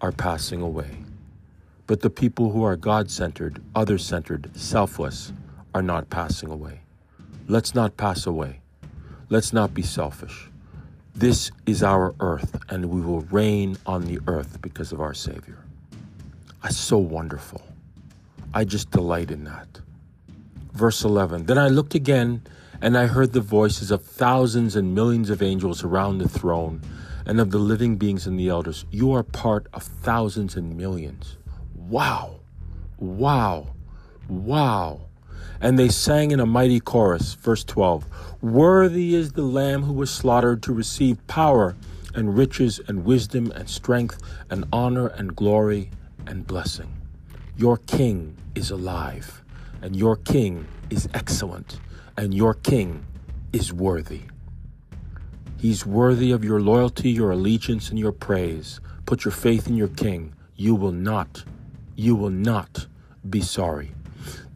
are 0.00 0.12
passing 0.12 0.62
away. 0.62 0.96
But 1.86 2.00
the 2.00 2.08
people 2.08 2.52
who 2.52 2.64
are 2.64 2.74
God 2.74 3.10
centered, 3.10 3.62
other 3.74 3.98
centered, 3.98 4.50
selfless 4.56 5.34
are 5.74 5.82
not 5.82 6.08
passing 6.08 6.50
away. 6.50 6.80
Let's 7.46 7.74
not 7.74 7.98
pass 7.98 8.24
away. 8.24 8.60
Let's 9.28 9.52
not 9.52 9.74
be 9.74 9.82
selfish. 9.82 10.48
This 11.14 11.50
is 11.66 11.82
our 11.82 12.14
earth, 12.18 12.58
and 12.70 12.86
we 12.86 13.02
will 13.02 13.20
reign 13.20 13.76
on 13.84 14.06
the 14.06 14.20
earth 14.26 14.62
because 14.62 14.90
of 14.90 15.02
our 15.02 15.12
Savior. 15.12 15.58
That's 16.62 16.78
so 16.78 16.96
wonderful. 16.96 17.60
I 18.56 18.62
just 18.62 18.92
delight 18.92 19.32
in 19.32 19.42
that. 19.44 19.80
Verse 20.72 21.02
11 21.02 21.46
Then 21.46 21.58
I 21.58 21.66
looked 21.66 21.96
again, 21.96 22.42
and 22.80 22.96
I 22.96 23.08
heard 23.08 23.32
the 23.32 23.40
voices 23.40 23.90
of 23.90 24.04
thousands 24.04 24.76
and 24.76 24.94
millions 24.94 25.28
of 25.28 25.42
angels 25.42 25.82
around 25.82 26.18
the 26.18 26.28
throne 26.28 26.80
and 27.26 27.40
of 27.40 27.50
the 27.50 27.58
living 27.58 27.96
beings 27.96 28.28
and 28.28 28.38
the 28.38 28.48
elders. 28.48 28.84
You 28.92 29.12
are 29.12 29.24
part 29.24 29.66
of 29.72 29.82
thousands 29.82 30.54
and 30.54 30.76
millions. 30.76 31.36
Wow! 31.74 32.40
Wow! 32.98 33.74
Wow! 34.28 35.08
And 35.60 35.76
they 35.76 35.88
sang 35.88 36.30
in 36.30 36.38
a 36.38 36.46
mighty 36.46 36.78
chorus, 36.78 37.34
verse 37.34 37.64
12 37.64 38.06
Worthy 38.40 39.16
is 39.16 39.32
the 39.32 39.42
Lamb 39.42 39.82
who 39.82 39.92
was 39.92 40.12
slaughtered 40.12 40.62
to 40.62 40.72
receive 40.72 41.26
power 41.26 41.74
and 42.14 42.38
riches 42.38 42.80
and 42.86 43.04
wisdom 43.04 43.50
and 43.56 43.68
strength 43.68 44.22
and 44.48 44.64
honor 44.72 45.08
and 45.08 45.34
glory 45.34 45.90
and 46.24 46.46
blessing. 46.46 47.03
Your 47.56 47.76
King 47.76 48.36
is 48.56 48.72
alive, 48.72 49.40
and 49.80 49.94
your 49.94 50.16
King 50.16 50.66
is 50.90 51.08
excellent, 51.14 51.78
and 52.16 52.34
your 52.34 52.54
King 52.54 53.06
is 53.52 53.72
worthy. 53.72 54.22
He's 55.56 55.86
worthy 55.86 56.32
of 56.32 56.44
your 56.44 56.60
loyalty, 56.60 57.10
your 57.10 57.30
allegiance, 57.30 57.90
and 57.90 57.98
your 57.98 58.10
praise. 58.10 58.80
Put 59.06 59.24
your 59.24 59.30
faith 59.30 59.68
in 59.68 59.76
your 59.76 59.86
King. 59.86 60.34
You 60.56 60.74
will 60.74 60.90
not, 60.90 61.44
you 61.94 62.16
will 62.16 62.30
not 62.30 62.88
be 63.30 63.40
sorry. 63.40 63.92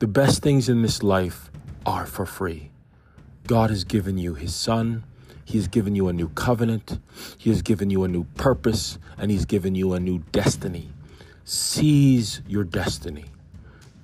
The 0.00 0.08
best 0.08 0.42
things 0.42 0.68
in 0.68 0.82
this 0.82 1.00
life 1.00 1.52
are 1.86 2.04
for 2.04 2.26
free. 2.26 2.72
God 3.46 3.70
has 3.70 3.84
given 3.84 4.18
you 4.18 4.34
His 4.34 4.56
Son. 4.56 5.04
He 5.44 5.56
has 5.56 5.68
given 5.68 5.94
you 5.94 6.08
a 6.08 6.12
new 6.12 6.30
covenant. 6.30 6.98
He 7.38 7.50
has 7.50 7.62
given 7.62 7.90
you 7.90 8.02
a 8.02 8.08
new 8.08 8.24
purpose, 8.34 8.98
and 9.16 9.30
He's 9.30 9.44
given 9.44 9.76
you 9.76 9.92
a 9.92 10.00
new 10.00 10.18
destiny. 10.32 10.90
Seize 11.48 12.42
your 12.46 12.62
destiny. 12.62 13.24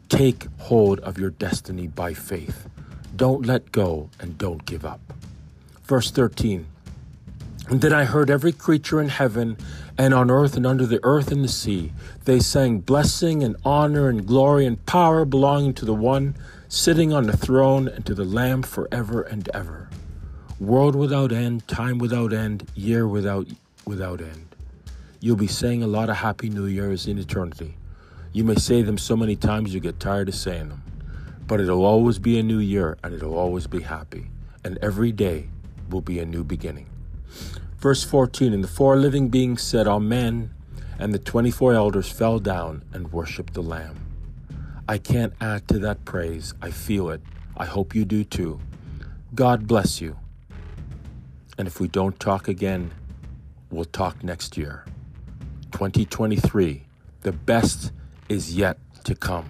Take 0.09 0.47
hold 0.59 0.99
of 1.01 1.19
your 1.19 1.29
destiny 1.29 1.87
by 1.87 2.15
faith. 2.15 2.71
Don't 3.17 3.45
let 3.45 3.71
go 3.71 4.09
and 4.19 4.39
don't 4.39 4.65
give 4.65 4.87
up. 4.87 5.01
Verse 5.83 6.11
13 6.11 6.65
and 7.69 7.81
then 7.81 7.93
I 7.93 8.05
heard 8.05 8.31
every 8.31 8.53
creature 8.53 9.01
in 9.01 9.09
heaven 9.09 9.57
and 9.97 10.13
on 10.13 10.31
earth 10.31 10.57
and 10.57 10.67
under 10.67 10.87
the 10.87 11.01
earth 11.03 11.33
and 11.33 11.43
the 11.43 11.49
sea. 11.49 11.93
They 12.25 12.41
sang 12.41 12.81
blessing 12.81 13.43
and 13.43 13.57
honor 13.65 14.09
and 14.09 14.27
glory 14.27 14.67
and 14.67 14.85
power 14.87 15.25
belonging 15.25 15.73
to 15.75 15.85
the 15.85 15.95
one 15.95 16.37
sitting 16.69 17.13
on 17.13 17.27
the 17.27 17.37
throne 17.37 17.89
and 17.89 18.05
to 18.05 18.15
the 18.15 18.25
Lamb 18.25 18.63
forever 18.63 19.23
and 19.23 19.49
ever. 19.55 19.89
World 20.61 20.95
without 20.95 21.33
end, 21.33 21.67
time 21.67 21.99
without 21.99 22.33
end, 22.33 22.69
year 22.75 23.09
without 23.09 23.49
without 23.87 24.21
end. 24.21 24.44
You'll 25.25 25.37
be 25.37 25.47
saying 25.47 25.83
a 25.83 25.87
lot 25.87 26.11
of 26.11 26.17
happy 26.17 26.51
new 26.51 26.67
years 26.67 27.07
in 27.07 27.17
eternity. 27.17 27.79
You 28.35 28.45
may 28.45 28.57
say 28.57 28.83
them 28.83 28.99
so 28.99 29.17
many 29.17 29.37
times 29.37 29.73
you 29.73 29.81
get 29.81 29.99
tired 29.99 30.29
of 30.29 30.35
saying 30.35 30.69
them. 30.69 30.83
But 31.47 31.61
it'll 31.61 31.87
always 31.87 32.19
be 32.19 32.39
a 32.39 32.43
new 32.43 32.59
year 32.59 32.99
and 33.03 33.15
it'll 33.15 33.39
always 33.39 33.67
be 33.67 33.81
happy. 33.81 34.27
And 34.65 34.77
every 34.83 35.13
day 35.13 35.49
will 35.89 36.03
be 36.03 36.19
a 36.19 36.27
new 36.27 36.45
beginning. 36.45 36.91
Verse 37.79 38.05
14 38.05 38.53
And 38.53 38.63
the 38.63 38.69
four 38.69 38.99
living 38.99 39.31
beings 39.31 39.63
said, 39.63 39.89
Amen. 39.89 40.53
And 40.99 41.15
the 41.15 41.19
24 41.19 41.73
elders 41.73 42.13
fell 42.13 42.39
down 42.39 42.85
and 42.93 43.11
worshiped 43.11 43.55
the 43.55 43.63
Lamb. 43.63 43.97
I 44.87 44.99
can't 44.99 45.33
add 45.41 45.67
to 45.69 45.79
that 45.79 46.05
praise. 46.05 46.53
I 46.61 46.71
feel 46.71 47.09
it. 47.09 47.23
I 47.57 47.65
hope 47.65 47.95
you 47.95 48.05
do 48.05 48.25
too. 48.25 48.61
God 49.35 49.67
bless 49.67 50.03
you. 50.03 50.19
And 51.57 51.67
if 51.67 51.81
we 51.81 51.89
don't 51.89 52.21
talk 52.21 52.47
again, 52.47 52.91
we'll 53.71 53.87
talk 53.87 54.23
next 54.23 54.59
year. 54.59 54.85
2023, 55.75 56.87
the 57.23 57.33
best 57.33 57.91
is 58.29 58.57
yet 58.57 58.79
to 59.03 59.13
come. 59.13 59.45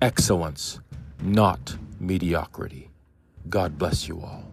Excellence, 0.00 0.80
not 1.20 1.76
mediocrity. 2.00 2.88
God 3.50 3.76
bless 3.76 4.08
you 4.08 4.22
all. 4.22 4.51